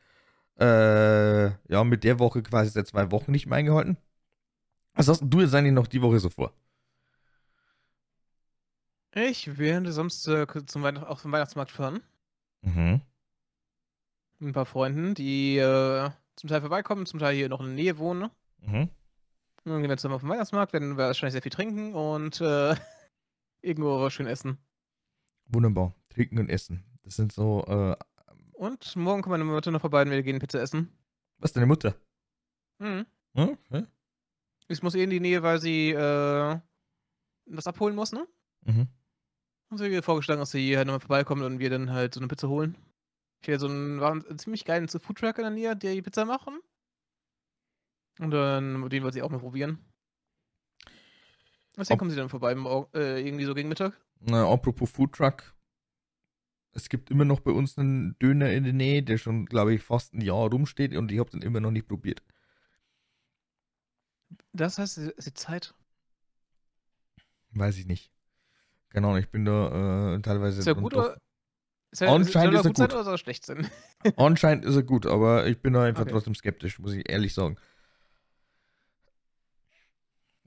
[0.62, 3.97] äh, ja, mit der Woche quasi seit zwei Wochen nicht mehr eingehalten.
[4.93, 6.53] Was hast du jetzt eigentlich noch die Woche so vor?
[9.14, 11.99] Ich werde Samstag zum Weihnacht auch zum Weihnachtsmarkt fahren.
[12.62, 13.01] Mhm.
[14.40, 17.76] Mit ein paar Freunden, die äh, zum Teil vorbeikommen, zum Teil hier noch in der
[17.76, 18.30] Nähe wohnen.
[18.62, 18.90] Mhm.
[19.64, 22.76] Dann gehen wir zusammen auf den Weihnachtsmarkt, werden wir wahrscheinlich sehr viel trinken und äh,
[23.62, 24.58] irgendwo schön essen.
[25.48, 25.96] Wunderbar.
[26.10, 26.84] Trinken und essen.
[27.04, 27.64] Das sind so.
[27.68, 27.96] Äh,
[28.54, 30.92] und morgen kommt meine Mutter noch vorbei und wir gehen Pizza essen.
[31.38, 31.96] Was, deine Mutter?
[32.80, 33.06] Mhm.
[33.34, 33.58] Hm?
[33.70, 33.88] Hm?
[34.68, 36.60] Ich muss eh in die Nähe, weil sie äh,
[37.46, 38.28] was abholen muss, ne?
[38.62, 38.88] Mhm.
[39.70, 42.20] Und sie hat vorgeschlagen, dass sie hier halt nochmal vorbeikommt und wir dann halt so
[42.20, 42.78] eine Pizza holen.
[43.46, 46.60] Ich hätte so einen, einen ziemlich geilen Foodtruck in der Nähe, der die Pizza machen.
[48.18, 49.86] Und dann, den wollte sie auch mal probieren.
[51.78, 52.54] Deswegen kommen sie dann vorbei,
[52.96, 54.02] äh, irgendwie so gegen Mittag.
[54.20, 55.54] Na, apropos Foodtruck.
[56.72, 59.84] Es gibt immer noch bei uns einen Döner in der Nähe, der schon, glaube ich,
[59.84, 62.24] fast ein Jahr rumsteht und ich habe den immer noch nicht probiert.
[64.54, 65.76] Das heißt, es ist Zeit?
[67.52, 68.12] Weiß ich nicht.
[68.89, 70.62] Keine Ahnung, ich bin da äh, teilweise.
[70.62, 71.22] Ist er gut oder?
[71.96, 72.78] Ist er, Anscheinend ist er gut.
[72.78, 73.70] Sein oder soll er schlecht sein?
[74.18, 76.12] Anscheinend ist er gut, aber ich bin da einfach okay.
[76.12, 77.56] trotzdem skeptisch, muss ich ehrlich sagen.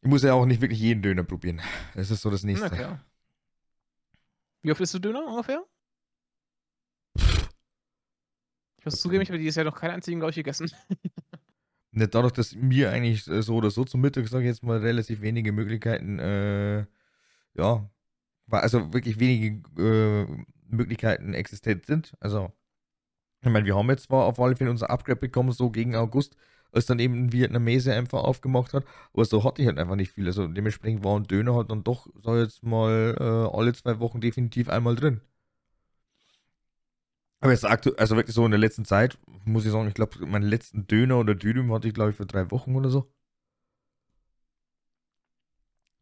[0.03, 1.63] Ich muss ja auch nicht wirklich jeden Döner probieren.
[1.95, 2.69] Das ist so das nächste.
[2.71, 3.03] Na
[4.61, 5.65] Wie oft isst du Döner ungefähr?
[7.17, 10.71] Ich muss zugeben, ich habe dieses Jahr noch keinen einzigen, glaube ich, gegessen.
[11.93, 15.23] Nicht dadurch, dass mir eigentlich so oder so zum Mittag, sage ich jetzt mal, relativ
[15.23, 16.85] wenige Möglichkeiten, äh,
[17.55, 17.89] ja,
[18.51, 22.15] also wirklich wenige äh, Möglichkeiten existent sind.
[22.21, 22.53] Also,
[23.43, 26.37] ich meine, wir haben jetzt zwar auf alle Fälle unser Upgrade bekommen, so gegen August,
[26.73, 28.85] als dann eben ein Vietnamese einfach aufgemacht hat.
[29.13, 30.27] Aber so hatte ich halt einfach nicht viel.
[30.27, 34.21] Also dementsprechend war ein Döner halt dann doch, sag jetzt mal, äh, alle zwei Wochen
[34.21, 35.21] definitiv einmal drin.
[37.41, 40.27] Aber jetzt aktuell, also wirklich so in der letzten Zeit, muss ich sagen, ich glaube,
[40.27, 43.13] meinen letzten Döner oder Dödüm hatte ich, glaube ich, für drei Wochen oder so.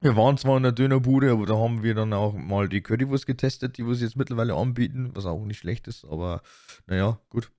[0.01, 3.26] Wir waren zwar in der Dönerbude, aber da haben wir dann auch mal die Currywurst
[3.26, 6.42] getestet, die wir jetzt mittlerweile anbieten, was auch nicht schlecht ist, aber
[6.86, 7.51] naja, gut.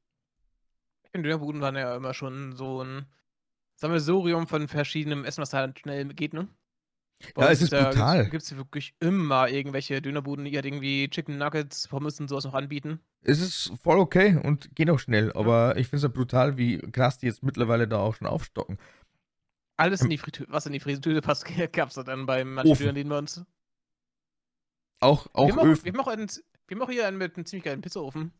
[1.13, 3.07] In Dönerbuden waren ja immer schon so ein
[3.75, 6.47] Sammelsurium von verschiedenem Essen, was halt schnell geht, ne?
[7.33, 8.29] Bei ja, es ist da brutal.
[8.29, 12.53] Gibt es wirklich immer irgendwelche Dönerbuden, die halt irgendwie Chicken Nuggets, Pommes und sowas noch
[12.53, 12.99] anbieten.
[13.21, 15.77] Es ist voll okay und geht auch schnell, aber ja.
[15.77, 18.77] ich finde es ja brutal, wie krass die jetzt mittlerweile da auch schon aufstocken.
[19.77, 22.95] Alles in die Fritüte, was in die Fritüte passt, gab es dann bei manchen Dönern,
[22.95, 23.43] die wir uns.
[24.99, 26.27] Auch, auch wir, haben auch, wir, haben auch einen,
[26.67, 28.33] wir haben auch hier einen mit einem ziemlich geilen Pizzaofen.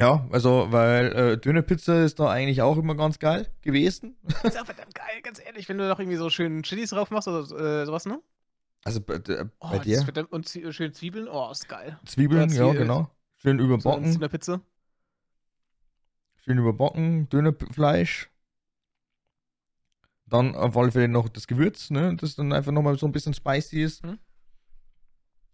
[0.00, 4.16] Ja, also, weil äh, dünne Pizza ist doch eigentlich auch immer ganz geil gewesen.
[4.44, 7.26] Ist auch verdammt geil, ganz ehrlich, wenn du noch irgendwie so schön Chilis drauf machst
[7.26, 7.40] oder
[7.80, 8.20] äh, sowas, ne?
[8.84, 10.02] Also bei, äh, oh, bei dir?
[10.02, 11.98] Verdammt, und schön Zwiebeln, oh, ist geil.
[12.04, 13.10] Zwiebeln, ja, genau.
[13.38, 14.12] Schön überbacken.
[14.12, 14.60] So Pizza.
[16.44, 18.30] Schön überbacken, dünne Fleisch.
[20.28, 22.16] Dann auf alle Fälle noch das Gewürz, ne?
[22.16, 24.02] Das dann einfach nochmal so ein bisschen spicy ist.
[24.04, 24.18] Hm?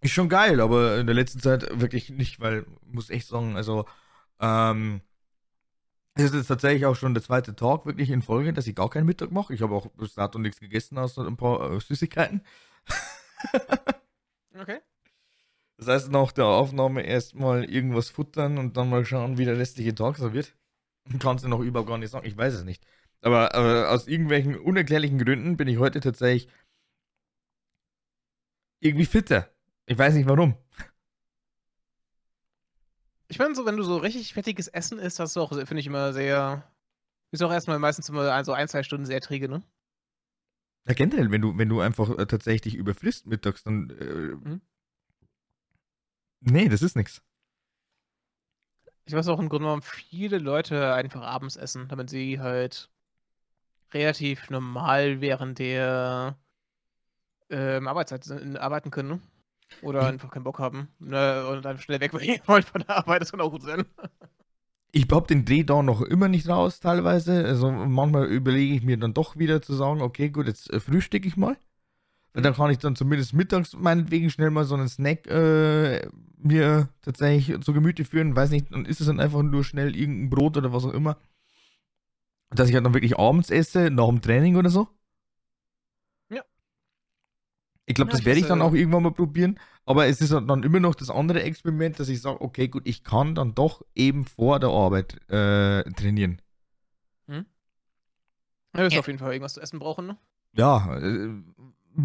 [0.01, 3.87] Ist schon geil, aber in der letzten Zeit wirklich nicht, weil, muss echt sagen, also
[4.41, 5.03] ähm,
[6.17, 8.89] Es ist jetzt tatsächlich auch schon der zweite Tag wirklich in Folge, dass ich gar
[8.91, 9.53] keinen Mittag mache.
[9.55, 12.43] Ich habe auch bis dato nichts gegessen, außer ein paar äh, Süßigkeiten.
[14.57, 14.81] Okay.
[15.77, 19.95] Das heißt, nach der Aufnahme erstmal irgendwas futtern und dann mal schauen, wie der restliche
[19.95, 20.55] Tag so wird.
[21.21, 22.27] Kannst du noch überhaupt gar nicht sagen.
[22.27, 22.85] Ich weiß es nicht.
[23.25, 26.53] Aber, aber aus irgendwelchen unerklärlichen Gründen bin ich heute tatsächlich
[28.81, 29.51] irgendwie fitter.
[29.87, 30.55] Ich weiß nicht warum.
[33.29, 35.87] Ich meine, so, wenn du so richtig fettiges Essen isst, hast du auch, finde ich,
[35.87, 36.71] immer sehr.
[37.31, 39.63] Ist auch erstmal meistens immer so ein, zwei Stunden sehr träge, ne?
[40.87, 43.89] Ja, generell, wenn du, wenn du einfach äh, tatsächlich überfrisst mittags, dann.
[43.89, 44.61] Äh, Mhm.
[46.41, 47.23] Nee, das ist nichts.
[49.07, 52.91] Ich weiß auch im Grunde genommen, viele Leute einfach abends essen, damit sie halt
[53.95, 56.37] relativ normal während der
[57.51, 59.21] ähm, Arbeitszeit äh, arbeiten können, ne?
[59.83, 60.09] Oder Mhm.
[60.09, 60.89] einfach keinen Bock haben.
[60.99, 61.47] Ne?
[61.47, 62.13] Und dann schnell weg
[62.45, 63.85] von der Arbeit, das kann auch gut sein.
[64.93, 67.45] Ich hab den Dreh da noch immer nicht raus, teilweise.
[67.45, 71.27] Also manchmal überlege ich mir dann doch wieder zu sagen, okay, gut, jetzt äh, frühstücke
[71.29, 71.57] ich mal.
[72.33, 76.89] Weil dann kann ich dann zumindest mittags meinetwegen schnell mal so einen Snack äh, mir
[77.03, 78.35] tatsächlich zu Gemüte führen.
[78.35, 81.17] Weiß nicht, dann ist es dann einfach nur schnell irgendein Brot oder was auch immer.
[82.55, 84.89] Dass ich halt dann wirklich abends esse, nach dem Training oder so.
[86.31, 86.43] Ja.
[87.87, 89.59] Ich glaube, Ja, das werde ich dann auch irgendwann mal probieren.
[89.87, 92.87] Aber es ist halt dann immer noch das andere Experiment, dass ich sage, okay, gut,
[92.87, 96.41] ich kann dann doch eben vor der Arbeit äh, trainieren.
[98.75, 98.99] Ja, wir Ja.
[98.99, 100.17] auf jeden Fall irgendwas zu essen brauchen, ne?
[100.57, 101.29] Ja, äh,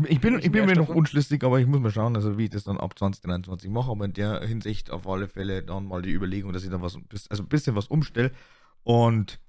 [0.08, 2.50] ich bin, ich bin mir noch unschlüssig, aber ich muss mal schauen, also wie ich
[2.52, 6.12] das dann ab 2023 mache, aber in der Hinsicht auf alle Fälle dann mal die
[6.12, 6.98] Überlegung, dass ich dann was,
[7.30, 8.32] also ein bisschen was umstelle
[8.84, 9.40] und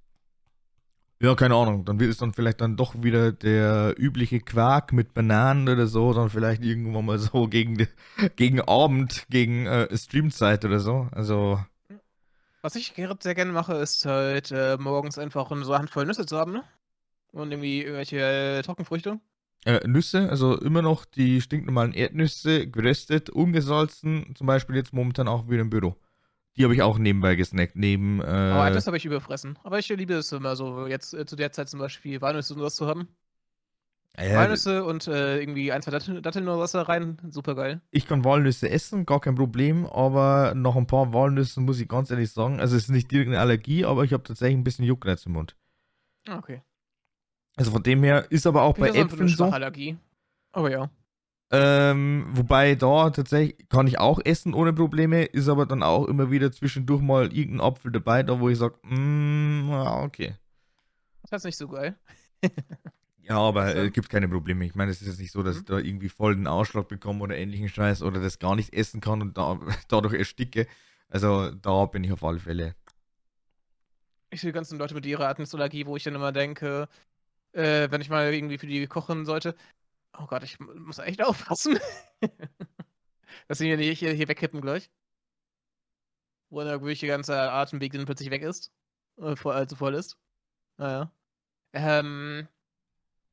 [1.23, 5.13] ja, keine Ahnung, dann wird es dann vielleicht dann doch wieder der übliche Quark mit
[5.15, 7.89] Bananen oder so, dann vielleicht irgendwann mal so gegen, die,
[8.37, 11.61] gegen Abend, gegen äh, Streamzeit oder so, also
[12.63, 16.27] Was ich gerade sehr gerne mache, ist halt äh, morgens einfach so eine Handvoll Nüsse
[16.27, 16.65] zu haben, ne?
[17.33, 19.21] Und irgendwie irgendwelche äh, Trockenfrüchte.
[19.65, 25.49] Äh, Nüsse, also immer noch die stinknormalen Erdnüsse, geröstet, ungesalzen, zum Beispiel jetzt momentan auch
[25.49, 25.97] wieder im Büro.
[26.57, 29.59] Die habe ich auch nebenbei gesnackt, neben, Aber äh, das habe ich überfressen.
[29.63, 32.59] Aber ich liebe es immer so, jetzt äh, zu der Zeit zum Beispiel Walnüsse und
[32.59, 33.09] sowas zu haben.
[34.19, 37.19] ja, Walnüsse und äh, irgendwie ein, zwei Datteln, Datteln oder was da rein.
[37.31, 37.81] Super geil.
[37.93, 42.11] ich kann Walnüsse essen, gar kein Problem, aber nach ein paar Walnüssen muss ich ganz
[42.11, 44.85] ehrlich sagen, also es ist nicht direkt eine Allergie, aber ich habe tatsächlich ein bisschen
[44.85, 45.57] Juckreiz im Mund.
[46.29, 46.63] Ah, okay.
[47.57, 49.97] Also von dem her ist aber auch bei Wieder so Äpfeln so, Allergie.
[50.53, 50.91] Aber ja.
[51.53, 56.31] Ähm, wobei da tatsächlich kann ich auch essen ohne Probleme, ist aber dann auch immer
[56.31, 60.35] wieder zwischendurch mal irgendein Apfel dabei, da wo ich sage, mm, ja, okay.
[61.31, 61.97] Das ist nicht so geil.
[63.19, 64.65] Ja, aber äh, gibt keine Probleme.
[64.65, 65.61] Ich meine, es ist jetzt nicht so, dass Mhm.
[65.61, 69.01] ich da irgendwie voll den Ausschlag bekomme oder ähnlichen Scheiß oder das gar nicht essen
[69.01, 70.67] kann und da, dadurch ersticke.
[71.09, 72.75] Also da bin ich auf alle Fälle.
[74.31, 76.89] Ich sehe ganzen Leute mit ihrer Atmungsallergie, wo ich dann immer denke,
[77.53, 79.57] äh, wenn ich mal irgendwie für die kochen sollte,
[80.19, 81.79] oh Gott, ich mu- muss echt aufpassen.
[83.49, 84.91] dass sie nicht hier, hier wegkippen gleich.
[86.51, 88.73] Wo dann wirklich die ganze Atemweg dann plötzlich weg ist.
[89.19, 90.17] Äh, voll, also voll ist.
[90.79, 91.13] Naja.
[91.73, 92.49] Ähm,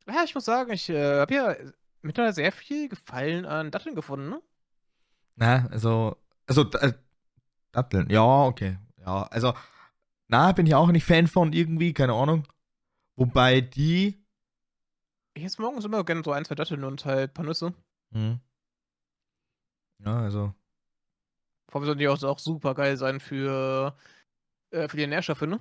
[0.07, 1.55] ja, ich muss sagen, ich äh, habe ja
[2.01, 4.41] mittlerweile sehr viel Gefallen an Datteln gefunden, ne?
[5.35, 6.93] Na, also, also äh,
[7.71, 8.77] Datteln, ja, okay.
[8.99, 9.53] Ja, also,
[10.27, 12.43] na, bin ich auch nicht Fan von irgendwie, keine Ahnung.
[13.15, 14.23] Wobei die.
[15.37, 17.71] Ich esse morgens immer gerne so ein, zwei Datteln und halt ein paar Nüsse.
[18.11, 18.39] Hm.
[20.03, 20.55] Ja, also.
[21.69, 23.95] Vor allem sollen die auch, auch super geil sein für,
[24.71, 25.59] äh, für die Nährstoffe, ne?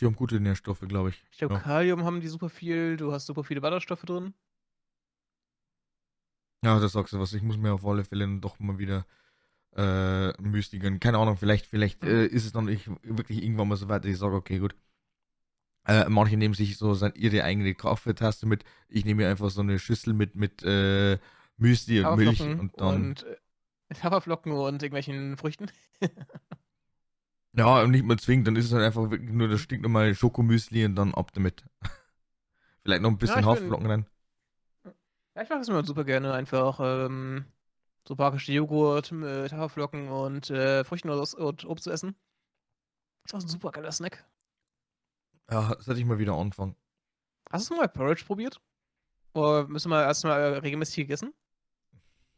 [0.00, 1.24] Die haben gute Nährstoffe, glaube ich.
[1.30, 1.60] Ich glaube, Ja.
[1.60, 4.34] Kalium haben die super viel, du hast super viele Ballaststoffe drin.
[6.64, 7.32] Ja, das sagst du was.
[7.34, 9.06] Ich muss mir auf alle Fälle doch mal wieder
[9.76, 10.98] äh, Müsli gönnen.
[10.98, 14.10] Keine Ahnung, vielleicht, vielleicht äh, ist es dann ich, wirklich irgendwann mal so weit, dass
[14.10, 14.74] ich sage, okay, gut.
[15.84, 18.64] Äh, manche nehmen sich so ihre eigene Kaffeetasse mit.
[18.88, 21.18] Ich nehme mir einfach so eine Schüssel mit, mit äh,
[21.56, 22.94] Müsli und Milch und dann.
[22.94, 23.36] und äh,
[24.02, 25.70] Haferflocken und irgendwelchen Früchten.
[27.52, 30.84] ja, und nicht mal zwingend, dann ist es halt einfach wirklich nur das stinknormale Schokomüsli
[30.84, 31.64] und dann ab damit.
[32.82, 34.06] vielleicht noch ein bisschen bin- Haferflocken rein.
[35.34, 36.32] Ja, ich mache es immer super gerne.
[36.32, 37.46] Einfach ähm,
[38.06, 42.14] so pakische Joghurt mit Haferflocken und äh, Früchten oder so- und Obst zu essen.
[43.24, 44.24] Ist auch ein super geiler Snack.
[45.50, 46.76] Ja, das hätte ich mal wieder anfangen.
[47.50, 48.60] Hast du mal Porridge probiert?
[49.34, 51.32] Oder müssen wir erstmal äh, regelmäßig gegessen?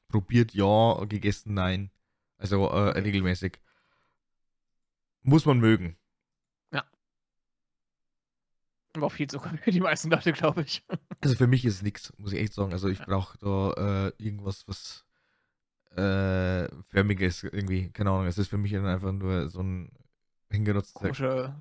[0.09, 1.91] Probiert ja, gegessen nein.
[2.39, 3.61] Also äh, regelmäßig.
[5.23, 5.97] Muss man mögen.
[8.97, 10.85] Aber auch viel Zucker für die meisten Leute, glaube ich.
[11.21, 12.73] Also für mich ist es nichts, muss ich echt sagen.
[12.73, 15.07] Also ich brauche da äh, irgendwas, was
[15.97, 17.91] äh, förmiges irgendwie.
[17.93, 18.27] Keine Ahnung.
[18.27, 19.91] Es ist für mich dann einfach nur so ein
[20.51, 21.01] hingenutzter.
[21.01, 21.59] Komische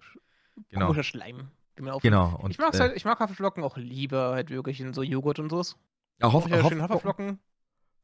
[0.70, 0.88] Genau.
[0.88, 1.50] komischer Schleim.
[1.76, 2.38] Genau.
[2.38, 5.40] Und, ich, mag's äh, halt, ich mag Haferflocken auch lieber halt wirklich in so Joghurt
[5.40, 5.76] und so's.
[6.22, 7.40] ja, Hoff, Ja, schön Haferflocken.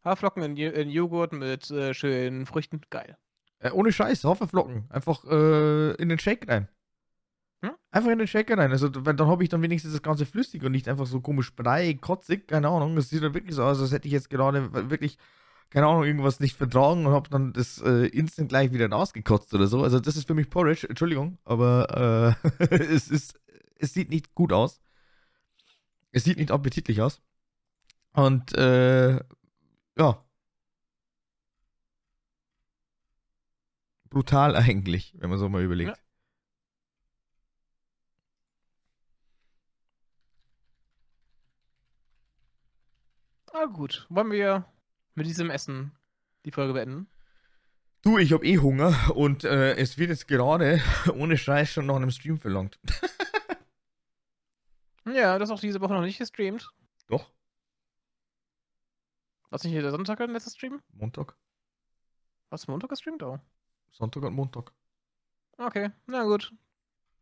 [0.04, 2.82] Haferflocken in, in Joghurt mit äh, schönen Früchten.
[2.90, 3.18] Geil.
[3.60, 4.86] Äh, ohne Scheiß, Haferflocken.
[4.90, 6.68] Einfach äh, in den Shake rein.
[7.62, 7.72] Hm?
[7.92, 8.72] Einfach in den Shaker rein.
[8.72, 11.54] Also, weil dann habe ich dann wenigstens das Ganze flüssig und nicht einfach so komisch
[11.56, 12.96] brei, kotzig, keine Ahnung.
[12.96, 15.18] Das sieht dann wirklich so aus, als hätte ich jetzt gerade wirklich,
[15.70, 19.68] keine Ahnung, irgendwas nicht vertragen und habe dann das äh, instant gleich wieder ausgekotzt oder
[19.68, 19.84] so.
[19.84, 23.40] Also, das ist für mich Porridge, Entschuldigung, aber äh, es ist,
[23.76, 24.82] es sieht nicht gut aus.
[26.12, 27.22] Es sieht nicht appetitlich aus.
[28.14, 29.20] Und, äh,
[29.98, 30.26] ja.
[34.10, 35.92] Brutal eigentlich, wenn man so mal überlegt.
[35.92, 35.98] Ja.
[43.54, 44.08] Ah, gut.
[44.10, 44.66] Wollen wir
[45.16, 45.92] mit diesem Essen
[46.46, 47.08] die Folge beenden?
[48.02, 50.82] Du, ich habe eh Hunger und äh, es wird jetzt gerade
[51.14, 52.80] ohne Scheiß schon nach einem Stream verlangt.
[55.06, 56.70] Ja, das ist auch diese Woche noch nicht gestreamt.
[57.08, 57.32] Doch,
[59.50, 60.82] Was nicht der Sonntag ein letztes Stream?
[60.92, 61.36] Montag.
[62.52, 63.24] Hast du Montag gestreamt?
[63.24, 63.40] Oh.
[63.92, 64.72] Sonntag und Montag.
[65.58, 66.54] Okay, na gut.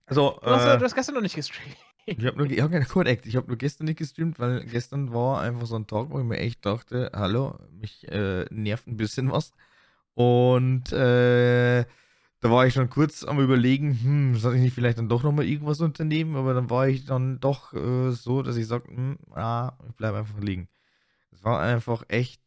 [0.06, 1.78] Also, Du hast, äh, du hast gestern noch nicht gestreamt.
[2.08, 3.26] Ich habe nur, ja, genau, korrekt.
[3.26, 6.26] Ich habe nur gestern nicht gestreamt, weil gestern war einfach so ein Tag, wo ich
[6.26, 9.52] mir echt dachte, hallo, mich äh, nervt ein bisschen was.
[10.14, 11.86] Und äh,
[12.40, 15.46] da war ich schon kurz am überlegen, hm, soll ich nicht vielleicht dann doch nochmal
[15.46, 16.36] irgendwas unternehmen?
[16.36, 20.18] Aber dann war ich dann doch äh, so, dass ich sage, hm, ah, ich bleibe
[20.20, 20.70] einfach liegen.
[21.32, 22.42] Es war einfach echt.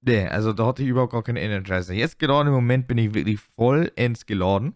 [0.00, 1.92] Nee, also da hatte ich überhaupt gar keine Energizer.
[1.92, 4.74] Jetzt gerade im Moment bin ich wirklich vollends geladen.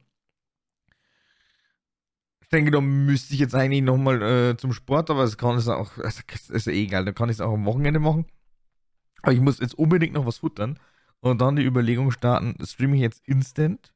[2.53, 5.69] Ich denke, da müsste ich jetzt eigentlich nochmal äh, zum Sport, aber es kann es
[5.69, 8.27] auch, also, es ist ja eh egal, da kann ich es auch am Wochenende machen.
[9.23, 10.79] Aber ich muss jetzt unbedingt noch was futtern
[11.21, 13.95] und dann die Überlegung starten, streame ich jetzt instant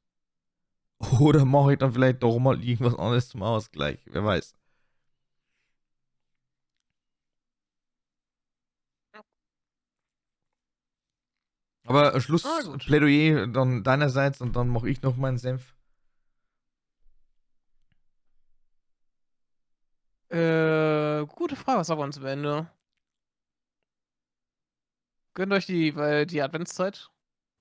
[1.21, 4.55] oder mache ich dann vielleicht doch mal irgendwas anderes zum Ausgleich, wer weiß.
[11.87, 12.85] Aber Ah, Schluss, gut.
[12.85, 15.76] Plädoyer dann deinerseits und dann mache ich noch meinen Senf.
[20.37, 22.67] Äh, gute Frage, was haben wir uns am Ende?
[25.33, 27.11] Gönnt euch die, weil die Adventszeit.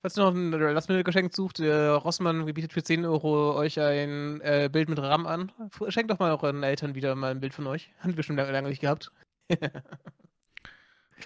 [0.02, 4.68] Falls ihr noch ein Last-Minute-Geschenk sucht, der Rossmann bietet für 10 Euro euch ein äh,
[4.70, 5.52] Bild mit Rahmen an.
[5.88, 7.92] Schenkt doch mal euren Eltern wieder mal ein Bild von euch.
[8.00, 9.10] Haben wir bestimmt lange, lange nicht gehabt.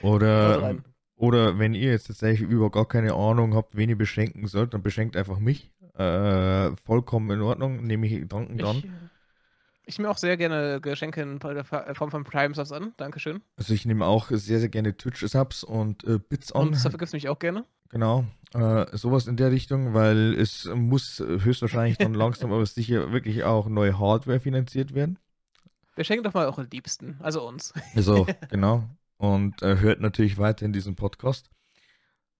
[0.02, 0.76] Oder,
[1.16, 4.84] oder wenn ihr jetzt tatsächlich über gar keine Ahnung habt, wen ihr beschenken sollt, dann
[4.84, 5.72] beschenkt einfach mich.
[5.94, 9.10] Äh, vollkommen in Ordnung, nehme ich dankend an.
[9.90, 12.92] Ich, nehme auch sehr gerne Geschenke in Form von Prime Subs an.
[12.96, 13.42] Dankeschön.
[13.56, 16.68] Also ich nehme auch sehr, sehr gerne Twitch-Subs und äh, Bits an.
[16.68, 17.64] Und dafür gibt es mich auch gerne.
[17.88, 18.24] Genau.
[18.54, 23.68] Äh, sowas in der Richtung, weil es muss höchstwahrscheinlich dann langsam aber sicher wirklich auch
[23.68, 25.18] neue Hardware finanziert werden.
[25.96, 27.74] Wir schenken doch mal eure Liebsten, also uns.
[27.96, 28.84] Also, genau.
[29.16, 31.50] Und äh, hört natürlich weiterhin diesen Podcast.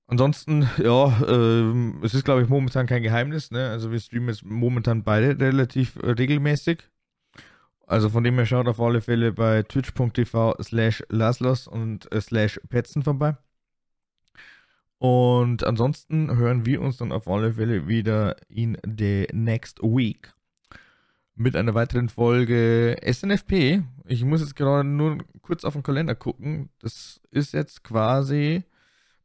[0.06, 3.50] Ansonsten, ja, ähm, es ist, glaube ich, momentan kein Geheimnis.
[3.50, 3.70] Ne?
[3.70, 6.88] Also wir streamen jetzt momentan beide relativ äh, regelmäßig.
[7.90, 12.60] Also von dem her schaut auf alle Fälle bei twitch.tv slash laslos und äh, slash
[12.68, 13.36] petzen vorbei.
[14.98, 20.32] Und ansonsten hören wir uns dann auf alle Fälle wieder in the next week
[21.34, 23.82] mit einer weiteren Folge SNFP.
[24.04, 26.70] Ich muss jetzt gerade nur kurz auf den Kalender gucken.
[26.78, 28.62] Das ist jetzt quasi.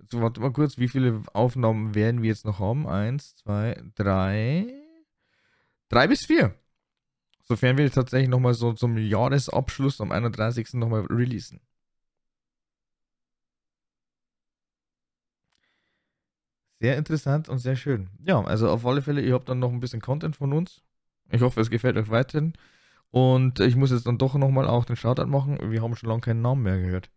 [0.09, 2.87] So, warte mal kurz, wie viele Aufnahmen werden wir jetzt noch haben?
[2.87, 4.73] Eins, zwei, drei.
[5.87, 6.55] Drei bis vier.
[7.47, 10.73] Sofern wir tatsächlich nochmal so zum Jahresabschluss am 31.
[10.73, 11.61] nochmal releasen.
[16.79, 18.09] Sehr interessant und sehr schön.
[18.23, 20.81] Ja, also auf alle Fälle, ihr habt dann noch ein bisschen Content von uns.
[21.29, 22.53] Ich hoffe, es gefällt euch weiterhin.
[23.11, 25.57] Und ich muss jetzt dann doch nochmal auch den Shoutout machen.
[25.71, 27.09] Wir haben schon lange keinen Namen mehr gehört.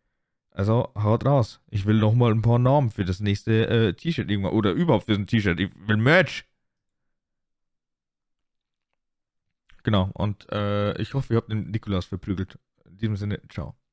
[0.50, 1.60] Also haut raus.
[1.70, 4.52] Ich will nochmal ein paar Namen für das nächste äh, T-Shirt irgendwann.
[4.52, 5.58] Oder überhaupt für ein T-Shirt.
[5.58, 6.44] Ich will Merch.
[9.88, 10.10] Genau.
[10.12, 12.58] Und äh, ich hoffe, ihr habt den Nikolaus verprügelt.
[12.84, 13.68] In diesem Sinne, ciao.
[13.68, 13.87] Ciao.